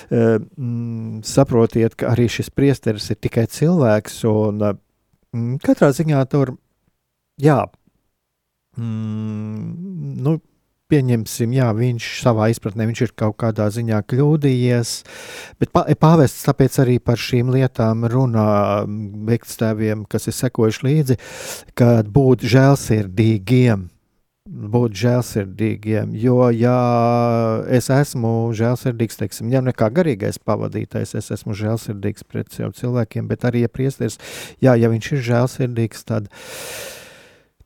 mm, 0.09 1.21
saprotiet, 1.27 1.97
ka 1.99 2.13
arī 2.15 2.27
šis 2.31 2.49
priesteris 2.53 3.11
ir 3.13 3.21
tikai 3.21 3.45
cilvēks, 3.51 4.23
un 4.29 4.65
mm, 4.65 5.55
katrā 5.63 5.93
ziņā 5.93 6.25
tur, 6.31 6.55
jā, 7.41 7.61
Mm, 8.77 10.15
nu, 10.23 10.39
pieņemsim, 10.93 11.53
jā, 11.57 11.69
viņš 11.73 12.09
savā 12.21 12.49
izpratnē 12.53 12.85
viņš 12.89 13.01
ir 13.07 13.13
kaut 13.17 13.37
kādā 13.41 13.65
ziņā 13.73 14.03
kļūdījies, 14.09 14.91
bet 15.61 15.73
pāvests 15.73 16.45
tāpēc 16.45 16.77
arī 16.83 16.99
par 17.01 17.21
šīm 17.21 17.49
lietām 17.55 18.05
runā 18.11 18.83
veikstāviem, 19.29 20.05
kas 20.09 20.29
ir 20.29 20.37
sekojuši 20.37 20.85
līdzi, 20.89 21.19
kad 21.79 22.13
būt 22.13 22.45
žēlsirdīgiem. 22.53 23.89
Būt 24.43 24.97
žēlsirdīgiem, 24.99 26.09
jo, 26.19 26.49
ja 26.51 26.73
es 27.71 27.87
esmu 27.95 28.51
žēlsirdīgs, 28.51 29.15
teiksim, 29.21 29.47
ja 29.53 29.61
ne 29.63 29.71
kā 29.71 29.87
garīgais 29.87 30.35
pavadītājs, 30.43 31.15
es 31.15 31.31
esmu 31.31 31.55
žēlsirdīgs 31.55 32.27
pret 32.27 32.51
cilvēkiem, 32.51 33.29
bet 33.31 33.47
arī, 33.47 33.63
ja 33.63 33.71
priesteris, 33.71 34.19
jā, 34.59 34.75
ja 34.75 34.91
viņš 34.91 35.09
ir 35.15 35.23
žēlsirdīgs, 35.29 36.03
tad 36.11 36.27
uh, 36.27 37.02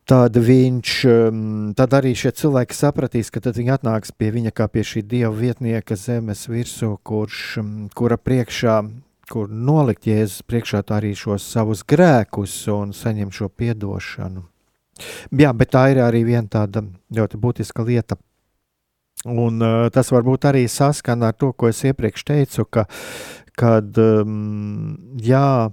tad 0.08 0.36
viņš, 0.40 0.92
um, 1.04 1.40
tad 1.76 1.92
arī 1.98 2.14
šie 2.16 2.32
cilvēki 2.40 2.76
sapratīs, 2.76 3.28
ka 3.32 3.42
tad 3.44 3.58
viņi 3.58 3.74
atnāks 3.74 4.14
pie 4.16 4.30
viņa 4.32 4.54
kā 4.56 4.68
pie 4.72 4.84
šī 4.86 5.02
dieva 5.04 5.34
vietnieka 5.36 5.98
zemes 6.00 6.46
virsū, 6.48 6.94
kurš, 7.04 7.42
um, 7.60 7.74
kura 7.94 8.16
priekšā, 8.16 8.78
kur 9.28 9.52
nolikt 9.52 10.08
Jēzus 10.08 10.46
priekšā 10.48 10.80
arī 10.96 11.12
šos 11.12 11.44
savus 11.44 11.84
grēkus 11.84 12.56
un 12.72 12.96
saņemt 12.96 13.36
šo 13.36 13.50
piedošanu. 13.52 14.46
Jā, 15.36 15.52
bet 15.52 15.74
tā 15.76 15.84
ir 15.92 16.00
arī 16.02 16.24
viena 16.26 16.48
tāda 16.48 16.82
ļoti 17.14 17.38
būtiska 17.38 17.84
lieta. 17.84 18.16
Un 19.28 19.60
uh, 19.60 19.86
tas 19.92 20.08
varbūt 20.14 20.48
arī 20.48 20.64
saskana 20.72 21.32
ar 21.32 21.36
to, 21.36 21.52
ko 21.52 21.68
es 21.68 21.84
iepriekš 21.84 22.24
teicu, 22.24 22.64
ka, 22.64 22.88
kad, 23.58 23.92
um, 24.00 24.94
jā, 25.20 25.68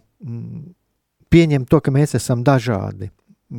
pieņemt 1.32 1.70
to, 1.72 1.80
ka 1.80 1.94
mēs 1.96 2.18
esam 2.20 2.44
dažādi 2.44 3.14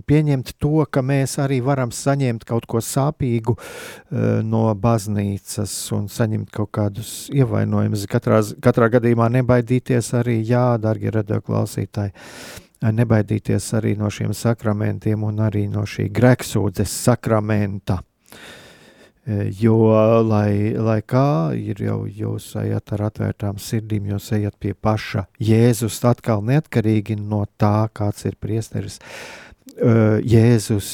pieņemt 0.07 0.57
to, 0.61 0.85
ka 0.91 1.03
mēs 1.05 1.37
arī 1.43 1.61
varam 1.65 1.93
saņemt 1.95 2.45
kaut 2.49 2.67
ko 2.71 2.83
sāpīgu 2.83 3.57
uh, 3.57 4.43
no 4.45 4.67
baznīcas 4.75 5.75
un 5.97 6.11
saņemt 6.13 6.51
kaut 6.55 6.73
kādus 6.77 7.15
ievainojumus. 7.35 8.07
Katrā, 8.11 8.43
katrā 8.63 8.91
gadījumā 8.97 9.31
nebaidīties 9.39 10.13
arī, 10.21 10.41
jā, 10.47 10.69
darbie 10.83 11.15
radioklausītāji, 11.15 12.15
nebaidīties 12.97 13.73
arī 13.79 13.97
no 13.99 14.11
šiem 14.13 14.35
sakramentiem 14.37 15.25
un 15.25 15.41
arī 15.47 15.67
no 15.73 15.87
šī 15.89 16.11
grēksūdzes 16.15 17.01
sakramenta. 17.07 18.03
Uh, 19.27 19.49
jo, 19.59 19.79
lai, 20.23 20.77
lai 20.79 21.01
kā 21.03 21.51
ir 21.59 21.81
jau 21.83 22.05
jūs 22.07 22.53
ejat 22.61 22.93
ar 22.95 23.09
atvērtām 23.09 23.59
sirdīm, 23.59 24.13
jūs 24.13 24.29
ejat 24.37 24.55
pie 24.63 24.71
paša 24.75 25.25
Jēzus 25.43 25.99
atkal 26.07 26.45
neatkarīgi 26.47 27.19
no 27.19 27.43
tā, 27.59 27.89
kāds 27.91 28.29
ir 28.29 28.39
priesteris. 28.39 29.01
Uh, 29.01 29.46
Jēzus 29.75 30.89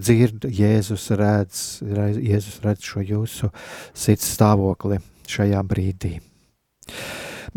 dzird, 0.00 0.48
Jēzus 0.48 1.10
redz, 1.18 1.62
Jēzus 1.84 2.60
redz 2.64 2.86
šo 2.88 3.04
jūsu 3.04 3.50
sirds 3.94 4.26
stāvokli 4.34 4.98
šajā 5.28 5.60
brīdī. 5.68 6.16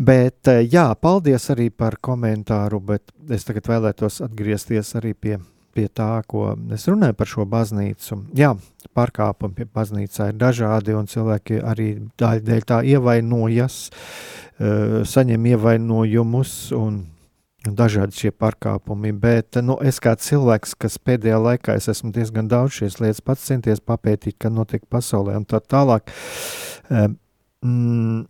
Bet, 0.02 0.48
jā, 0.72 0.86
paldies 1.00 1.50
arī 1.52 1.70
par 1.70 1.98
komentāru, 2.00 2.80
bet 2.80 3.12
es 3.32 3.44
tagad 3.48 3.68
vēlētos 3.68 4.22
atgriezties 4.24 4.94
arī 5.00 5.12
pie, 5.14 5.36
pie 5.76 5.86
tā, 5.92 6.22
ko 6.28 6.52
es 6.72 6.86
runāju 6.88 7.16
par 7.16 7.28
šo 7.28 7.46
baznīcu. 7.48 8.18
Jā, 8.36 8.54
pārkāpumi 8.96 9.56
pie 9.56 9.66
baznīcā 9.72 10.30
ir 10.32 10.40
dažādi, 10.40 10.96
un 10.96 11.08
cilvēki 11.08 11.60
arī 11.64 11.88
daļai 12.20 12.60
tā 12.68 12.80
ievainojas, 12.88 13.78
saņem 15.12 15.48
ievainojumus, 15.52 16.56
un 16.76 17.02
dažādi 17.70 18.16
šie 18.16 18.32
pārkāpumi, 18.34 19.12
bet 19.14 19.58
nu, 19.62 19.76
es 19.84 20.00
kā 20.02 20.16
cilvēks, 20.18 20.74
kas 20.82 20.98
pēdējā 20.98 21.38
laikā 21.38 21.76
es 21.78 21.88
esmu 21.92 22.10
diezgan 22.14 22.48
daudz 22.50 22.80
šīs 22.80 22.98
lietas 23.02 23.22
pats 23.22 23.46
centies 23.46 23.82
papētīt, 23.84 24.36
kas 24.42 24.52
notiek 24.54 24.82
pasaulē 24.90 25.36
un 25.38 25.46
tā 25.46 25.60
tālāk. 25.62 26.10
Mm, 26.90 28.24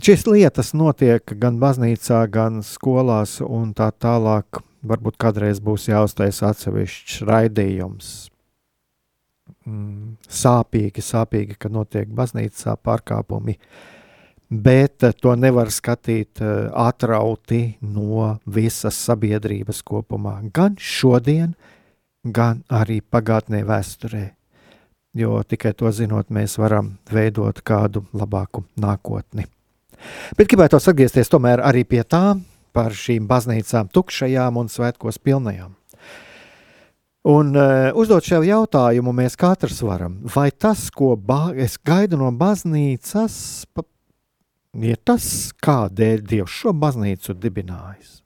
šīs 0.00 0.26
lietas 0.30 0.72
notiek 0.72 1.36
gan 1.36 1.60
baznīcā, 1.60 2.24
gan 2.32 2.64
skolās 2.64 3.40
un 3.44 3.74
tā 3.76 3.90
tālāk. 3.92 4.64
Varbūt 4.80 5.18
kādreiz 5.20 5.60
būs 5.60 5.90
jāuztais 5.90 6.40
atsevišķs 6.40 7.20
raidījums. 7.28 8.30
Mm, 9.68 10.16
sāpīgi, 10.24 11.04
sāpīgi, 11.04 11.58
ka 11.60 11.68
notiek 11.68 12.08
baznīcā 12.08 12.78
pārkāpumi. 12.80 13.58
Uh, 13.60 13.99
bet 14.50 15.02
eh, 15.02 15.14
to 15.14 15.34
nevar 15.38 15.70
skatīt 15.70 16.42
eh, 16.42 16.68
atrauti 16.74 17.62
no 17.80 18.36
visas 18.46 18.98
sabiedrības 19.06 19.82
kopumā. 19.86 20.40
Gan 20.52 20.76
šodien, 20.78 21.54
gan 22.24 22.64
arī 22.68 23.00
pagātnē, 23.00 23.62
vēsturē. 23.64 24.26
Jo 25.16 25.40
tikai 25.42 25.72
to 25.74 25.90
zinot, 25.90 26.28
mēs 26.30 26.58
varam 26.58 26.92
veidot 27.10 27.62
kādu 27.66 28.04
labāku 28.14 28.62
nākotni. 28.78 29.46
Bet 30.38 30.48
gribētu 30.48 30.78
atgriezties 30.78 31.30
tomēr 31.30 31.62
arī 31.66 31.82
pie 31.84 32.04
tā, 32.06 32.38
par 32.72 32.94
šīm 32.94 33.26
baznīcām, 33.28 33.90
tukšajām 33.90 34.60
un 34.60 34.70
svētkos 34.70 35.18
pilnajām. 35.18 35.74
Un 37.30 37.50
uh, 37.52 37.90
uzdot 38.00 38.24
šo 38.24 38.38
jautājumu 38.46 39.12
mēs 39.12 39.34
katrs 39.36 39.82
varam. 39.84 40.14
Vai 40.24 40.48
tas, 40.54 40.86
ko 40.94 41.18
es 41.52 41.76
gaidu 41.84 42.16
no 42.16 42.30
baznīcas, 42.32 43.66
ir 44.78 44.98
tas, 45.04 45.50
kādēļ 45.62 46.24
Dievs 46.26 46.56
šo 46.62 46.74
baznīcu 46.76 47.34
dibinājis. 47.34 48.20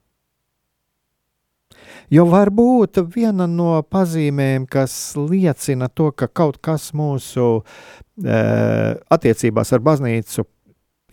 Jo 2.13 2.27
varbūt 2.29 3.01
viena 3.15 3.47
no 3.49 3.79
pazīmēm, 3.83 4.67
kas 4.69 5.15
liecina 5.17 5.89
to, 5.89 6.11
ka 6.13 6.29
kaut 6.29 6.59
kas 6.63 6.91
mūsu 6.97 7.47
e, 7.61 8.41
attiecībās 9.17 9.73
ar 9.73 9.81
baznīcu 9.85 10.45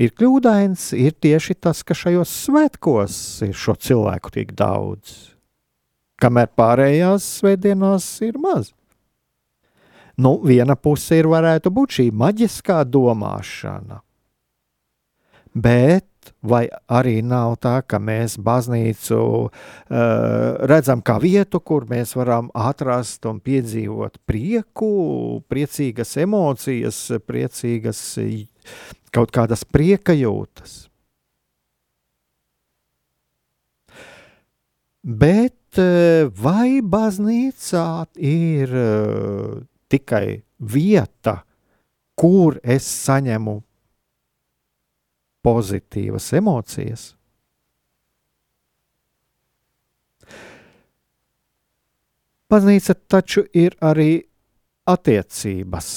ir 0.02 0.14
kļūdains, 0.18 0.92
ir 1.00 1.16
tieši 1.16 1.56
tas, 1.64 1.84
ka 1.88 1.96
šajos 1.96 2.36
svētkos 2.46 3.16
ir 3.48 3.56
šo 3.56 3.78
cilvēku 3.80 4.34
tik 4.36 4.54
daudz, 4.60 5.32
kamēr 6.22 6.52
pārējās 6.60 7.28
svētdienās 7.40 8.12
ir 8.28 8.40
maz. 8.42 8.74
Nu, 10.22 10.36
viena 10.44 10.76
puse 10.76 11.18
ir 11.22 11.30
varētu 11.32 11.72
būt 11.74 11.98
šī 11.98 12.10
maģiskā 12.14 12.82
domāšana, 12.84 14.02
bet 15.54 16.08
vai 16.42 16.68
arī 16.90 17.22
nav 17.26 17.56
tā, 17.62 17.80
ka 17.86 18.00
mēs 18.02 18.38
baznīcu 18.42 19.18
uh, 19.22 19.52
redzam 20.70 21.02
kā 21.06 21.18
vietu, 21.22 21.62
kur 21.62 21.88
mēs 21.90 22.16
varam 22.18 22.50
atrast 22.54 23.26
un 23.30 23.42
piedzīvot 23.44 24.22
prieku, 24.30 24.92
priecīgas 25.50 26.16
emocijas, 26.22 27.02
priecīgas 27.26 28.04
kaut 29.12 29.34
kādas 29.34 29.66
prieka 29.66 30.16
jūtas. 30.18 30.86
Bet 35.02 35.58
vai 36.38 36.82
baznīcā 36.84 37.88
ir 38.22 38.74
uh, 38.76 39.62
tikai 39.90 40.42
vieta, 40.62 41.42
kur 42.16 42.60
es 42.62 42.86
saņemu 42.86 43.56
pozitīvas 45.46 46.32
emocijas. 46.38 47.12
Baznīca 52.52 52.98
taču 53.08 53.46
ir 53.56 53.78
arī 53.80 54.26
attiecības. 54.92 55.88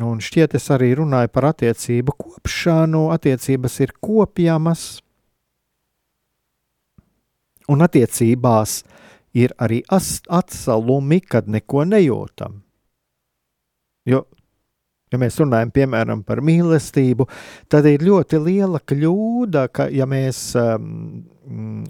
Un 0.00 0.20
šķiet, 0.22 0.54
es 0.54 0.68
arī 0.70 0.92
runāju 1.00 1.32
par 1.34 1.48
attiecību 1.50 2.14
kopšanu. 2.14 3.08
Attiecības 3.10 3.80
ir 3.82 3.92
kopjamas, 3.98 4.84
un 7.70 7.82
attiecībās 7.82 8.76
ir 9.34 9.54
arī 9.58 9.80
atsalumi, 9.90 11.20
kad 11.20 11.50
neko 11.50 11.82
nejūtam. 11.90 12.60
Jo 14.06 14.24
Ja 15.10 15.18
mēs 15.18 15.40
runājam 15.42 15.72
piemēram 15.74 16.20
par 16.22 16.38
mīlestību, 16.46 17.26
tad 17.70 17.88
ir 17.90 18.04
ļoti 18.06 18.38
liela 18.44 18.78
kļūda, 18.78 19.64
ka 19.74 19.88
ja 19.90 20.06
mēs 20.06 20.52
um, 20.54 21.24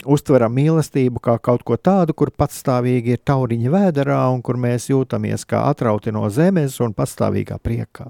uztveram 0.09 0.55
mīlestību 0.57 1.21
kā 1.21 1.35
kaut 1.45 1.66
ko 1.68 1.77
tādu, 1.77 2.16
kur 2.16 2.33
patstāvīgi 2.33 3.18
ir 3.18 3.21
tauriņa 3.29 3.75
vēderā 3.75 4.23
un 4.33 4.41
kur 4.41 4.57
mēs 4.57 4.89
jūtamies 4.89 5.45
kā 5.45 5.66
atrauti 5.68 6.14
no 6.16 6.25
zemes 6.33 6.79
un 6.81 6.97
patstāvīgā 6.97 7.61
priekā. 7.61 8.09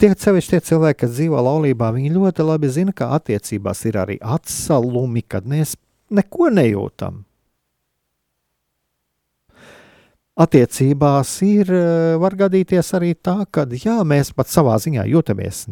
Tie 0.00 0.08
sevišķi 0.12 0.54
tie 0.54 0.62
cilvēki, 0.70 1.00
kas 1.04 1.12
dzīvo 1.16 1.40
laulībā, 1.44 1.92
viņi 1.92 2.16
ļoti 2.16 2.44
labi 2.44 2.72
zina, 2.72 2.96
ka 2.96 3.12
attiecībās 3.16 3.84
ir 3.88 4.00
arī 4.00 4.16
atsalumi, 4.20 5.26
kad 5.28 5.44
mēs 5.48 5.76
neko 6.08 6.48
nejūtam. 6.56 7.25
Attiecībās 10.36 11.30
ir, 11.42 11.70
eh, 11.72 12.16
var 12.20 12.36
gadīties 12.36 12.92
arī 12.98 13.14
tā, 13.14 13.46
ka 13.50 13.64
jā, 13.64 14.02
mēs 14.04 14.34
pat 14.36 14.46
savā 14.52 14.76
ziņā 14.76 15.06
jūtamies 15.08 15.64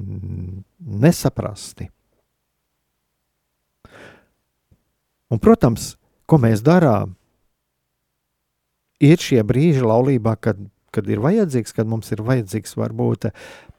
nesaprasti. 0.81 1.91
Un, 5.31 5.39
protams, 5.39 5.97
ko 6.27 6.39
mēs 6.39 6.63
darām, 6.63 7.17
ir 9.01 9.17
šie 9.19 9.43
brīži 9.43 9.85
laulībā, 9.85 10.37
kad, 10.41 10.57
kad 10.91 11.09
ir 11.09 11.21
vajadzīgs, 11.21 11.75
kad 11.75 11.87
mums 11.87 12.13
ir 12.13 12.23
vajadzīgs 12.23 12.77
varbūt 12.77 13.33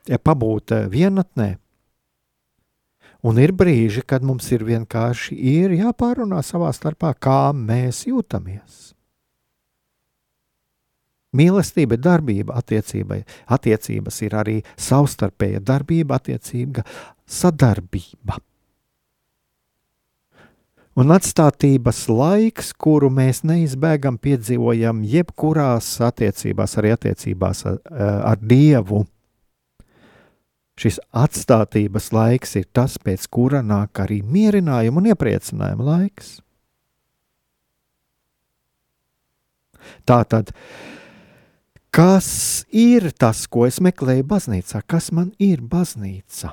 ja 0.08 0.20
pabūt 0.22 0.72
eh, 0.76 0.88
vienatnē. 0.92 1.56
Un 3.26 3.40
ir 3.42 3.56
brīži, 3.58 4.04
kad 4.06 4.22
mums 4.22 4.52
ir 4.54 4.66
vienkārši 4.68 5.34
ir 5.34 5.74
jāpārunā 5.74 6.44
savā 6.46 6.70
starpā, 6.76 7.16
kā 7.18 7.50
mēs 7.58 8.04
jūtamies. 8.06 8.95
Mīlestība 11.36 11.98
ir 11.98 12.04
darbība 12.06 12.58
attiecībai. 12.62 13.22
Attiecības 13.52 14.20
ir 14.26 14.36
arī 14.40 14.58
savstarpēja 14.80 15.62
darbība, 15.66 16.20
attiecīga 16.20 16.86
sadarbība. 17.28 18.40
Un 20.96 21.12
atstātības 21.12 22.06
laiks, 22.08 22.70
kuru 22.80 23.10
mēs 23.12 23.44
neizbēgam, 23.44 24.16
piedzīvojam 24.16 25.02
jebkurās 25.12 25.90
attiecībās, 26.08 26.78
arī 26.80 26.94
attiecībās 26.96 27.66
ar, 27.68 27.82
ar 28.32 28.40
Dievu, 28.40 29.04
Šis 30.76 30.98
atstātības 31.16 32.10
laiks 32.12 32.58
ir 32.60 32.66
tas, 32.76 32.98
pēc 33.00 33.30
kura 33.32 33.62
nāk 33.64 34.02
arī 34.04 34.20
mierinājuma 34.28 35.00
un 35.00 35.08
iepriecinājuma 35.14 35.86
laiks. 35.88 36.34
Tā 40.04 40.20
tad, 40.28 40.52
kas 41.96 42.66
ir 42.76 43.08
tas, 43.16 43.46
ko 43.48 43.64
es 43.70 43.80
meklēju 43.80 44.26
baznīcā? 44.28 44.82
Kas 44.84 45.14
man 45.16 45.32
ir 45.40 45.62
baznīca? 45.64 46.52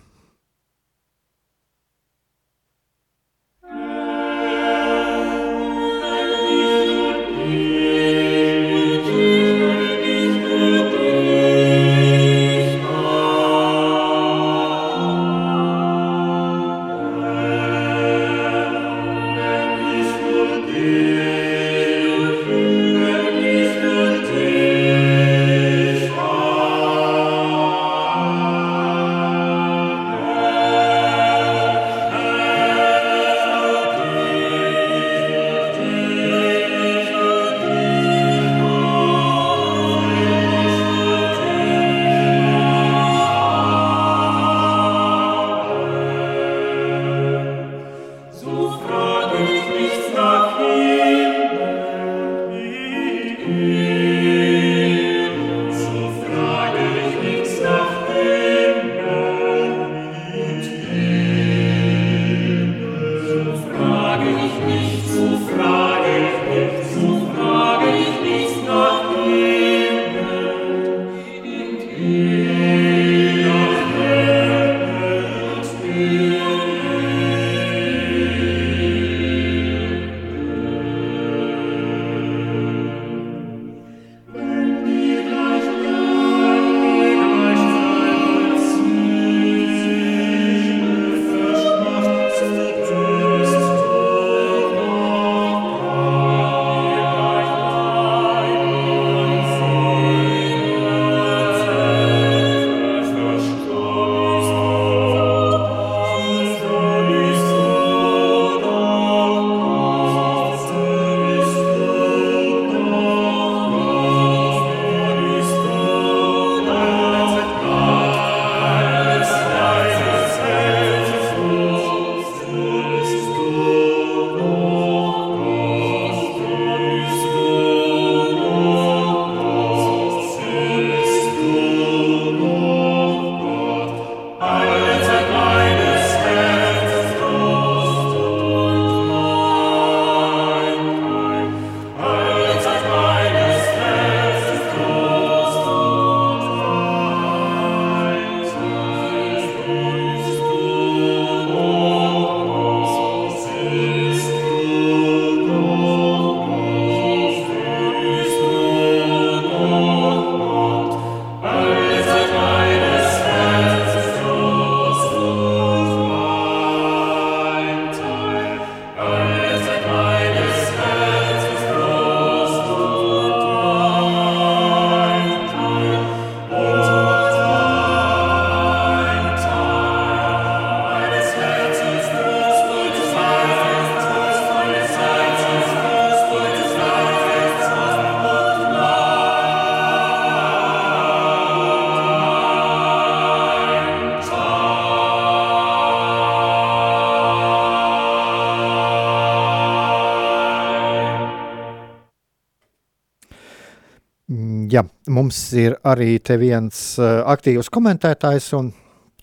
Mums 205.10 205.38
ir 205.58 205.76
arī 205.84 206.16
te 206.22 206.36
viens 206.40 206.78
uh, 207.00 207.22
aktīvs 207.32 207.70
komentētājs, 207.72 208.52
un, 208.58 208.72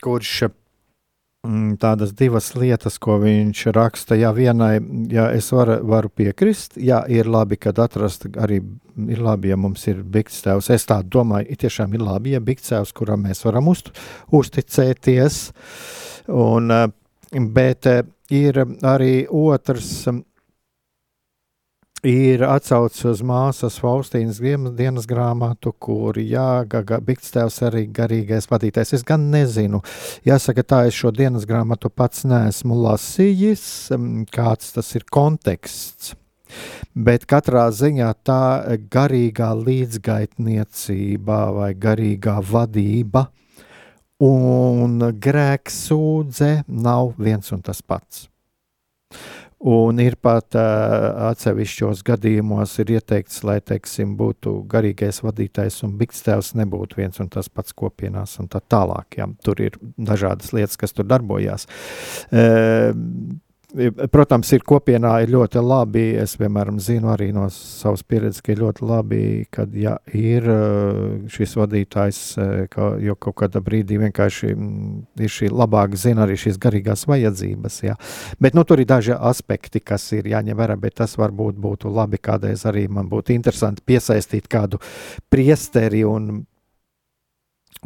kurš 0.03 0.33
mm, 1.47 1.77
tādas 1.81 2.13
divas 2.17 2.51
lietas, 2.55 2.99
ko 3.01 3.19
viņš 3.21 3.65
raksta. 3.75 4.17
Jā, 4.19 4.31
vienai, 4.35 4.77
jā, 5.11 5.29
es 5.35 5.49
varu, 5.55 5.79
varu 5.87 6.11
piekrist. 6.11 6.77
Jā, 6.79 7.03
ir 7.07 7.29
labi, 7.29 7.59
kad 7.61 7.79
atrast 7.79 8.27
arī 8.39 8.61
ir 9.09 9.23
labi, 9.23 9.53
ja 9.53 9.57
mums 9.59 9.85
ir 9.91 10.03
bikstēvs. 10.03 10.71
Es 10.75 10.87
tā 10.89 11.01
domāju, 11.03 11.49
ir 11.49 11.61
tiešām 11.63 11.95
ir 11.95 12.05
labi, 12.05 12.35
ja 12.35 12.43
bikstēvs, 12.43 12.93
kuram 12.95 13.27
mēs 13.27 13.43
varam 13.47 13.71
uzt, 13.71 13.93
uzticēties. 14.35 15.41
Un, 16.29 16.71
uh, 16.73 16.87
bet 17.55 17.89
uh, 17.89 18.03
ir 18.29 18.63
arī 18.85 19.13
otrs. 19.29 20.07
Ir 22.07 22.45
atsaucis 22.47 23.03
uz 23.09 23.21
māsas 23.27 23.75
Faustīnas 23.83 24.37
dienas 24.39 25.07
grāmatu, 25.09 25.73
kur 25.75 26.15
jāgaga 26.15 27.01
Bigstēvs 27.03 27.57
arī 27.67 27.81
garīgais 27.91 28.47
vadītājs. 28.47 28.93
Es 28.95 29.03
gan 29.03 29.25
nezinu, 29.33 29.81
jāsaka 30.23 30.63
tā, 30.63 30.79
es 30.87 30.95
šo 30.95 31.11
dienas 31.11 31.43
grāmatu 31.49 31.91
pats 31.91 32.23
neesmu 32.23 32.77
lasījis, 32.85 33.65
kāds 34.31 34.71
tas 34.77 34.93
ir 34.95 35.03
konteksts. 35.11 36.13
Bet 36.95 37.27
katrā 37.29 37.67
ziņā 37.75 38.13
tā 38.23 38.43
garīgā 38.89 39.51
līdzgaitniecība 39.59 41.41
vai 41.57 41.73
garīgā 41.75 42.39
vadība 42.39 43.27
un 44.23 45.03
grēksūdze 45.19 46.63
nav 46.67 47.13
viens 47.19 47.51
un 47.51 47.61
tas 47.61 47.83
pats. 47.83 48.29
Un 49.59 49.99
ir 49.99 50.15
pat 50.23 50.55
uh, 50.55 51.31
atsevišķos 51.33 51.99
gadījumos 52.07 52.77
ir 52.79 52.93
ieteikts, 52.95 53.41
lai, 53.43 53.57
teiksim, 53.59 54.13
būtu 54.19 54.53
garīgais 54.71 55.19
vadītājs 55.25 55.81
un 55.83 55.97
bikstēvs 55.99 56.53
nebūtu 56.61 57.01
viens 57.01 57.19
un 57.19 57.27
tas 57.33 57.51
pats 57.51 57.75
kopienās 57.75 58.37
un 58.39 58.47
tā 58.47 58.61
tālāk. 58.71 59.19
Jā. 59.19 59.27
Tur 59.43 59.59
ir 59.65 59.75
dažādas 59.97 60.53
lietas, 60.55 60.79
kas 60.79 60.95
tur 60.95 61.09
darbojās. 61.11 61.67
Uh, 62.31 62.95
Protams, 63.69 64.49
ir 64.55 64.63
kopienā 64.65 65.11
ir 65.21 65.29
ļoti 65.29 65.61
labi. 65.61 66.03
Es, 66.17 66.33
piemēram, 66.41 66.79
zinu 66.81 67.11
arī 67.13 67.27
no 67.35 67.43
savas 67.53 68.01
pieredzes, 68.01 68.41
ka 68.41 68.55
ir 68.55 68.63
ļoti 68.63 68.85
labi, 68.89 69.19
kad 69.53 69.75
ja, 69.77 69.93
ir 70.17 70.47
uh, 70.49 71.27
šis 71.29 71.53
vadītājs, 71.59 72.21
uh, 72.41 72.63
ka, 72.73 72.95
jo 73.03 73.13
kaut 73.21 73.37
kādā 73.43 73.61
brīdī 73.61 73.99
vienkārši 74.01 74.49
mm, 74.55 74.95
ir 75.21 75.33
šī 75.35 75.51
labāk 75.53 75.93
zina 76.01 76.25
arī 76.25 76.39
šīs 76.41 76.57
garīgās 76.61 77.05
vajadzības. 77.11 77.79
Jā. 77.85 77.95
Bet 78.41 78.57
nu, 78.57 78.65
tur 78.65 78.81
ir 78.81 78.89
daži 78.89 79.13
aspekti, 79.13 79.83
kas 79.85 80.07
ir 80.17 80.31
jāņem 80.33 80.57
vērā, 80.57 80.79
bet 80.81 80.97
tas 81.03 81.13
varbūt 81.21 81.61
būtu 81.61 81.93
labi 81.93 82.17
kādreiz 82.17 82.65
arī 82.65 82.87
man 82.89 83.11
būtu 83.11 83.37
interesanti 83.37 83.85
piesaistīt 83.85 84.49
kādu 84.49 84.81
priesteri 85.29 86.01
un 86.09 86.39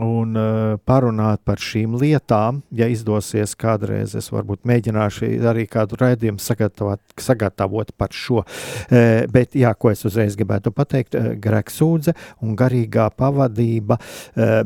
un 0.02 0.38
uh, 0.38 0.76
parunāt 0.90 1.44
par 1.46 1.62
šīm 1.62 1.94
lietām. 2.02 2.62
Ja 2.74 2.88
izdosies 2.90 3.54
kādreiz, 3.60 4.16
es 4.18 4.32
varbūt 4.34 4.64
mēģināšu 4.70 5.30
arī 5.50 5.68
kādu 5.70 6.00
raidījumu 6.02 6.42
sagatavot, 6.42 7.02
sagatavot 7.22 7.94
par 7.98 8.16
šo. 8.16 8.42
Uh, 8.42 9.26
bet, 9.34 9.58
jā, 9.60 9.74
ko 9.78 9.92
es 9.94 10.02
uzreiz 10.10 10.38
gribētu 10.40 10.74
pateikt, 10.74 11.18
uh, 11.20 11.34
grēksūdze 11.38 12.16
un 12.42 12.58
garīgā 12.58 13.12
pavadība. 13.18 14.00
Uh, 14.34 14.60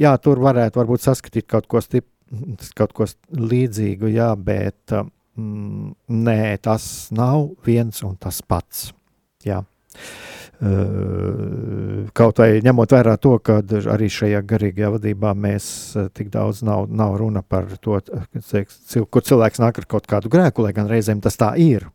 jā, 0.00 0.16
tur 0.24 0.40
varētu 0.46 0.80
varbūt 0.80 1.04
saskatīt 1.04 1.48
kaut 1.50 1.68
ko, 1.68 1.84
stip, 1.84 2.08
kaut 2.78 2.96
ko 2.96 3.08
līdzīgu, 3.36 4.14
jā, 4.16 4.32
bet 4.40 4.96
uh, 4.96 5.04
nē, 5.36 6.40
tas 6.64 6.84
nav 7.12 7.50
viens 7.66 8.00
un 8.06 8.16
tas 8.20 8.40
pats. 8.40 8.88
Jā. 9.44 9.62
Kaut 10.60 12.40
vai 12.42 12.48
ņemot 12.60 12.92
vērā 12.92 13.14
to, 13.16 13.38
ka 13.40 13.60
arī 13.94 14.10
šajā 14.12 14.42
garīgajā 14.44 14.90
vadībā 14.96 15.32
mēs 15.32 15.68
tik 16.16 16.28
daudz 16.34 16.60
nav, 16.66 16.84
nav 16.92 17.16
runa 17.20 17.40
par 17.40 17.70
to, 17.80 17.96
kur 19.08 19.24
cilvēks 19.24 19.62
nāk 19.62 19.80
ar 19.80 19.88
kaut 19.88 20.10
kādu 20.10 20.32
grēku, 20.32 20.66
lai 20.66 20.74
gan 20.76 20.90
reizēm 20.90 21.22
tas 21.24 21.40
tā 21.40 21.54
ir. 21.56 21.88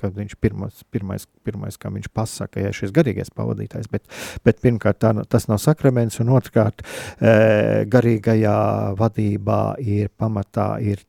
Kad 0.00 0.14
viņš 0.16 0.38
pirmais, 0.40 0.80
pirmais, 0.88 1.26
pirmais 1.44 1.76
kā 1.76 1.90
viņš 1.92 2.08
pasaka, 2.16 2.62
ja 2.64 2.72
šis 2.72 2.94
garīgais 2.96 3.28
pavadītājs, 3.36 3.90
bet, 3.92 4.06
bet 4.48 4.62
pirmkārt 4.64 5.02
tā, 5.04 5.12
tas 5.28 5.44
nav 5.50 5.60
sakraments, 5.60 6.22
un 6.24 6.32
otrkārt 6.32 6.80
eh, 6.80 7.84
garīgajā 7.84 8.56
vadībā 8.96 9.60
ir 9.84 10.08
pamatā 10.16 10.70
ir 10.80 11.04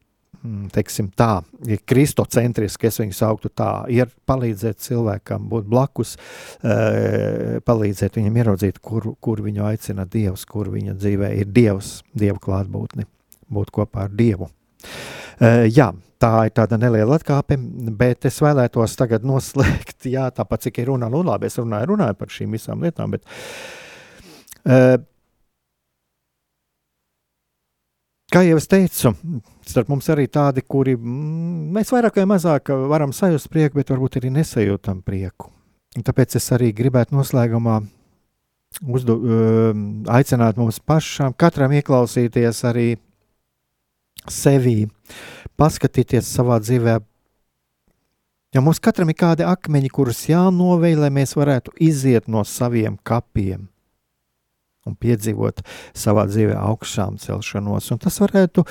teiksim, 0.73 1.09
tā, 1.17 1.41
ir 1.69 1.81
kristocentriski, 1.87 2.89
es 2.89 2.99
viņu 3.01 3.15
sauktu 3.15 3.51
tā, 3.53 3.69
ir 3.93 4.09
palīdzēt 4.29 4.81
cilvēkam 4.81 5.47
būt 5.51 5.67
blakus, 5.69 6.15
eh, 6.63 7.59
palīdzēt 7.65 8.17
viņam 8.19 8.39
ieraudzīt, 8.41 8.79
kur, 8.81 9.13
kur 9.21 9.41
viņu 9.45 9.65
aicina 9.69 10.05
Dievs, 10.05 10.45
kur 10.45 10.71
viņa 10.73 10.95
dzīvē 10.97 11.33
ir 11.39 11.51
Dievs, 11.51 12.01
Dieva 12.17 12.39
klātbūtni, 12.41 13.05
būt 13.51 13.71
kopā 13.71 14.07
ar 14.07 14.09
Dievu. 14.09 14.49
Eh, 15.39 15.67
jā, 15.69 15.91
tā 16.21 16.31
ir 16.47 16.55
tāda 16.57 16.77
neliela 16.77 17.17
atkāpe, 17.17 17.57
bet 17.97 18.25
es 18.25 18.41
vēlētos 18.41 18.97
tagad 18.97 19.25
noslēgt, 19.27 20.05
jā, 20.15 20.29
tāpat 20.33 20.67
cik 20.67 20.81
ir 20.81 20.91
runa, 20.93 21.09
nu 21.09 21.23
labi, 21.25 21.49
es 21.49 21.57
runāju, 21.61 21.93
runāju 21.93 22.17
par 22.17 22.33
šīm 22.33 22.57
visām 22.57 22.83
lietām, 22.85 23.13
bet 23.17 23.25
uh, 24.65 24.97
Kā 28.32 28.45
jau 28.47 28.55
es 28.55 28.69
teicu, 28.71 29.11
starp 29.67 29.89
mums 29.91 30.05
arī 30.13 30.23
tādi, 30.32 30.61
kuri 30.63 30.93
mm, 30.95 31.71
mēs 31.75 31.89
vairāk 31.91 32.21
vai 32.21 32.29
mazāk 32.32 32.69
varam 32.88 33.11
sajust 33.11 33.49
prieku, 33.51 33.82
bet 33.82 33.91
varbūt 33.91 34.21
arī 34.21 34.32
nesajūtam 34.32 35.01
prieku. 35.03 35.49
Tāpēc 35.99 36.38
es 36.39 36.45
arī 36.55 36.69
gribētu 36.71 37.17
noslēgumā 37.17 37.82
uzdu, 38.88 39.17
uh, 39.17 39.82
aicināt 40.15 40.61
mums 40.61 40.79
pašām, 40.79 41.36
katram 41.36 41.75
ieklausīties 41.75 42.63
arī 42.71 42.88
sevī, 44.32 44.86
paskatīties 45.59 46.32
savā 46.32 46.61
dzīvē. 46.63 47.01
Ja 48.55 48.63
mums 48.63 48.79
katram 48.84 49.11
ir 49.11 49.19
kādi 49.19 49.43
akmeņi, 49.47 49.91
kurus 49.91 50.23
jānovej, 50.32 50.95
lai 51.03 51.11
mēs 51.11 51.36
varētu 51.36 51.75
iziet 51.84 52.32
no 52.32 52.47
saviem 52.47 52.95
kapiem 53.03 53.70
un 54.88 54.95
piedzīvot 54.97 55.61
savā 55.97 56.25
dzīvē 56.29 56.55
augšām 56.57 57.19
celšanos. 57.21 57.91
Un 57.93 58.01
tas 58.01 58.17
varētu 58.21 58.65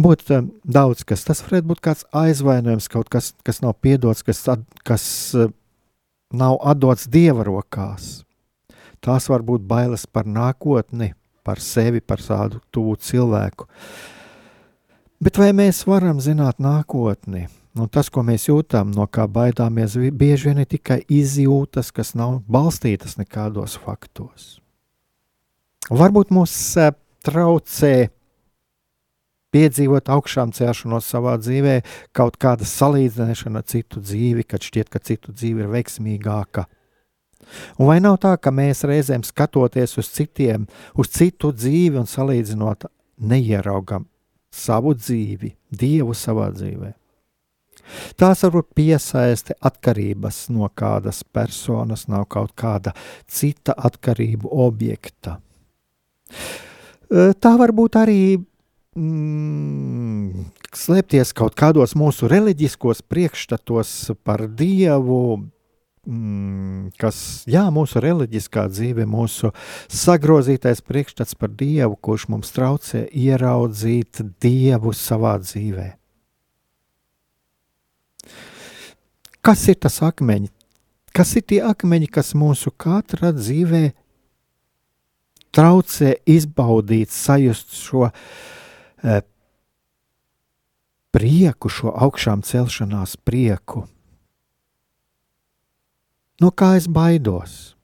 būt 0.00 0.24
uh, 0.30 0.46
daudz 0.64 1.04
kas. 1.08 1.24
Tas 1.26 1.42
varētu 1.46 1.70
būt 1.72 1.84
kāds 1.84 2.06
aizvainojums, 2.16 2.88
kaut 2.92 3.10
kas, 3.12 3.32
kas 3.46 3.62
nav 3.64 3.76
piedots, 3.82 4.24
kas, 4.26 4.42
at, 4.52 4.64
kas 4.86 5.04
uh, 5.36 5.50
nav 6.32 6.60
atdots 6.62 7.08
dieva 7.10 7.46
rokās. 7.46 8.22
Tās 9.00 9.30
var 9.32 9.44
būt 9.46 9.64
bailes 9.64 10.04
par 10.06 10.28
nākotni, 10.28 11.14
par 11.44 11.60
sevi, 11.64 12.02
par 12.04 12.20
tādu 12.20 12.60
tuvu 12.72 12.98
cilvēku. 13.00 13.68
Bet 15.20 15.40
vai 15.40 15.50
mēs 15.56 15.82
varam 15.88 16.20
zināt 16.20 16.60
nākotni? 16.60 17.46
Nu, 17.76 17.86
tas, 17.86 18.08
ko 18.10 18.24
mēs 18.26 18.48
jūtam, 18.48 18.90
no 18.92 19.06
kā 19.06 19.28
baidāmies, 19.30 19.94
bieži 19.94 20.48
vien 20.48 20.62
ir 20.62 20.68
tikai 20.68 20.98
izjūtas, 21.06 21.92
kas 21.94 22.16
nav 22.18 22.40
balstītas 22.50 23.14
nekādos 23.20 23.76
faktos. 23.78 24.58
Varbūt 25.90 26.30
mūs 26.30 26.54
eh, 26.78 26.92
traucē 27.26 27.94
piedzīvot 29.50 30.10
augšām 30.14 30.52
celšanos 30.54 31.08
savā 31.10 31.34
dzīvē, 31.42 31.80
kaut 32.14 32.36
kāda 32.38 32.66
salīdzināšana 32.68 33.62
ar 33.62 33.66
citu 33.66 34.02
dzīvi, 34.02 34.46
kad 34.46 34.62
šķiet, 34.62 34.90
ka 34.92 35.02
citu 35.02 35.34
dzīve 35.34 35.64
ir 35.64 35.72
veiksmīgāka. 35.72 36.68
Un 37.80 37.90
vai 37.90 37.98
nav 37.98 38.20
tā, 38.22 38.36
ka 38.38 38.52
mēs 38.54 38.84
reizēm 38.86 39.24
skatoties 39.26 39.96
uz 39.98 40.12
citiem, 40.14 40.68
uz 40.94 41.10
citu 41.10 41.50
dzīvi 41.56 41.98
un 41.98 42.06
salīdzinot, 42.06 42.86
neieraugam 43.26 44.06
savu 44.54 44.94
dzīvi, 44.94 45.56
Dievu 45.74 46.14
savā 46.14 46.52
dzīvē? 46.54 46.94
Tās 48.20 48.44
var 48.44 48.54
būt 48.54 48.70
piesaisti 48.78 49.58
atkarības 49.58 50.44
no 50.54 50.70
kādas 50.70 51.24
personas, 51.26 52.06
nav 52.06 52.28
kaut 52.30 52.54
kāda 52.54 52.94
cita 53.26 53.74
atkarību 53.74 54.52
objekta. 54.68 55.40
Tā 57.10 57.52
var 57.58 57.72
būt 57.74 57.96
arī 57.98 58.20
mm, 58.94 60.50
slēpties 60.76 61.32
kaut 61.36 61.56
kādos 61.58 61.96
mūsu 61.98 62.28
reliģiskos 62.30 63.02
priekšstatos 63.10 64.12
par 64.22 64.46
Dievu, 64.46 65.50
mm, 66.06 66.92
kas, 67.00 67.42
jā, 67.50 67.64
mūsu 67.74 68.02
reliģiskā 68.02 68.66
dzīve, 68.70 69.06
mūsu 69.10 69.52
sagrozītais 69.90 70.82
priekšstats 70.86 71.34
par 71.38 71.50
Dievu, 71.50 71.98
kurš 71.98 72.28
mums 72.32 72.52
traucē 72.54 73.06
ieraudzīt 73.10 74.22
Dievu 74.42 74.94
savā 74.96 75.36
dzīvē. 75.42 75.88
Kas 79.40 79.64
ir 79.72 79.78
tas 79.80 80.02
akmeņi? 80.04 80.50
Kas 81.16 81.32
ir 81.34 81.42
tie 81.48 81.58
akmeņi, 81.64 82.06
kas 82.12 82.34
mūsu 82.38 82.70
katra 82.70 83.32
dzīvē 83.34 83.88
traucē 85.54 86.14
izbaudīt, 86.30 87.10
sajust 87.14 87.74
šo 87.78 88.06
e, 88.10 89.20
prieku, 91.10 91.72
šo 91.72 91.92
augšām 91.94 92.44
celšanās 92.46 93.16
prieku. 93.24 93.84
No 96.40 96.54
kā 96.56 96.74
es 96.78 96.86
baidos? 96.88 97.74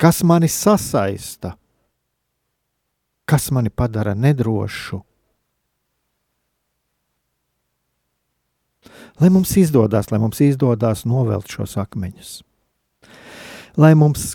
kas 0.00 0.22
mani 0.22 0.48
sasaista, 0.48 1.52
kas 3.24 3.50
mani 3.50 3.70
padara 3.70 4.14
nedrošu. 4.14 5.00
Lai 9.20 9.28
mums 9.30 9.52
izdodas, 9.56 10.08
lai 10.10 10.18
mums 10.18 10.40
izdodas 10.40 11.04
novelt 11.04 11.52
šos 11.52 11.76
akmeņus. 11.82 12.30
Lai 13.76 13.92
mums 13.94 14.32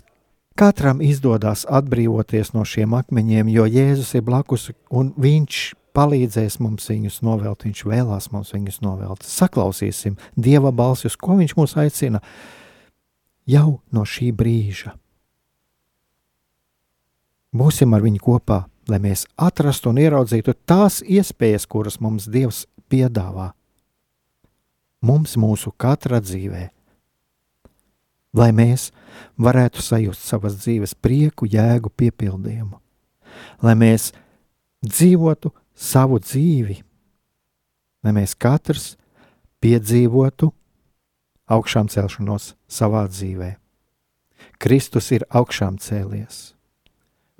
katram 0.58 1.02
izdodas 1.04 1.64
atbrīvoties 1.68 2.52
no 2.56 2.64
šiem 2.66 2.94
akmeņiem, 2.96 3.50
jo 3.52 3.66
Jēzus 3.68 4.14
ir 4.18 4.24
blakus 4.26 4.70
un 4.90 5.12
Viņš 5.20 5.60
palīdzēs 5.96 6.58
mums 6.64 6.88
viņus 6.90 7.20
novelt, 7.26 7.66
Viņš 7.66 7.82
vēlās 7.88 8.30
mums 8.32 8.52
viņus 8.56 8.80
novelt. 8.84 9.26
Saklausīsim 9.26 10.16
Dieva 10.36 10.72
balsi, 10.72 11.10
uz 11.10 11.16
ko 11.16 11.38
Viņš 11.40 11.56
mūs 11.58 11.76
aicina 11.80 12.22
jau 13.46 13.80
no 13.92 14.06
šī 14.08 14.32
brīža. 14.36 14.96
Būsim 17.56 17.94
ar 17.96 18.02
viņu 18.04 18.20
kopā, 18.20 18.64
lai 18.90 18.98
mēs 19.00 19.24
atrastu 19.36 19.92
un 19.92 20.00
ieraudzītu 20.02 20.56
tās 20.68 21.02
iespējas, 21.04 21.68
kuras 21.70 22.00
mums 22.00 22.26
Dievs 22.28 22.66
piedāvā 22.90 23.52
mums 25.06 25.36
mūsu 25.38 25.72
katra 25.76 26.20
dzīvē, 26.22 26.68
lai 28.36 28.52
mēs 28.54 28.90
varētu 29.40 29.82
sajust 29.82 30.24
savas 30.24 30.58
dzīves 30.60 30.94
prieku, 30.94 31.48
jēgu, 31.50 31.90
piepildījumu, 31.96 32.78
lai 33.64 33.74
mēs 33.78 34.12
dzīvotu 34.84 35.52
savu 35.76 36.20
dzīvi, 36.22 36.78
lai 38.04 38.14
mēs 38.16 38.36
katrs 38.38 38.94
piedzīvotu 39.64 40.50
augšām 41.52 41.88
celšanos 41.92 42.54
savā 42.68 43.06
dzīvē. 43.10 43.54
Kristus 44.62 45.10
ir 45.12 45.26
augšām 45.36 45.76
cēlies. 45.82 46.54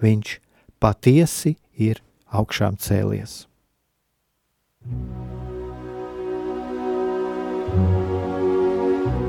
Viņš 0.02 0.36
patiesi 0.80 1.56
ir 1.72 2.02
augšām 2.28 2.76
cēlies. 2.80 3.44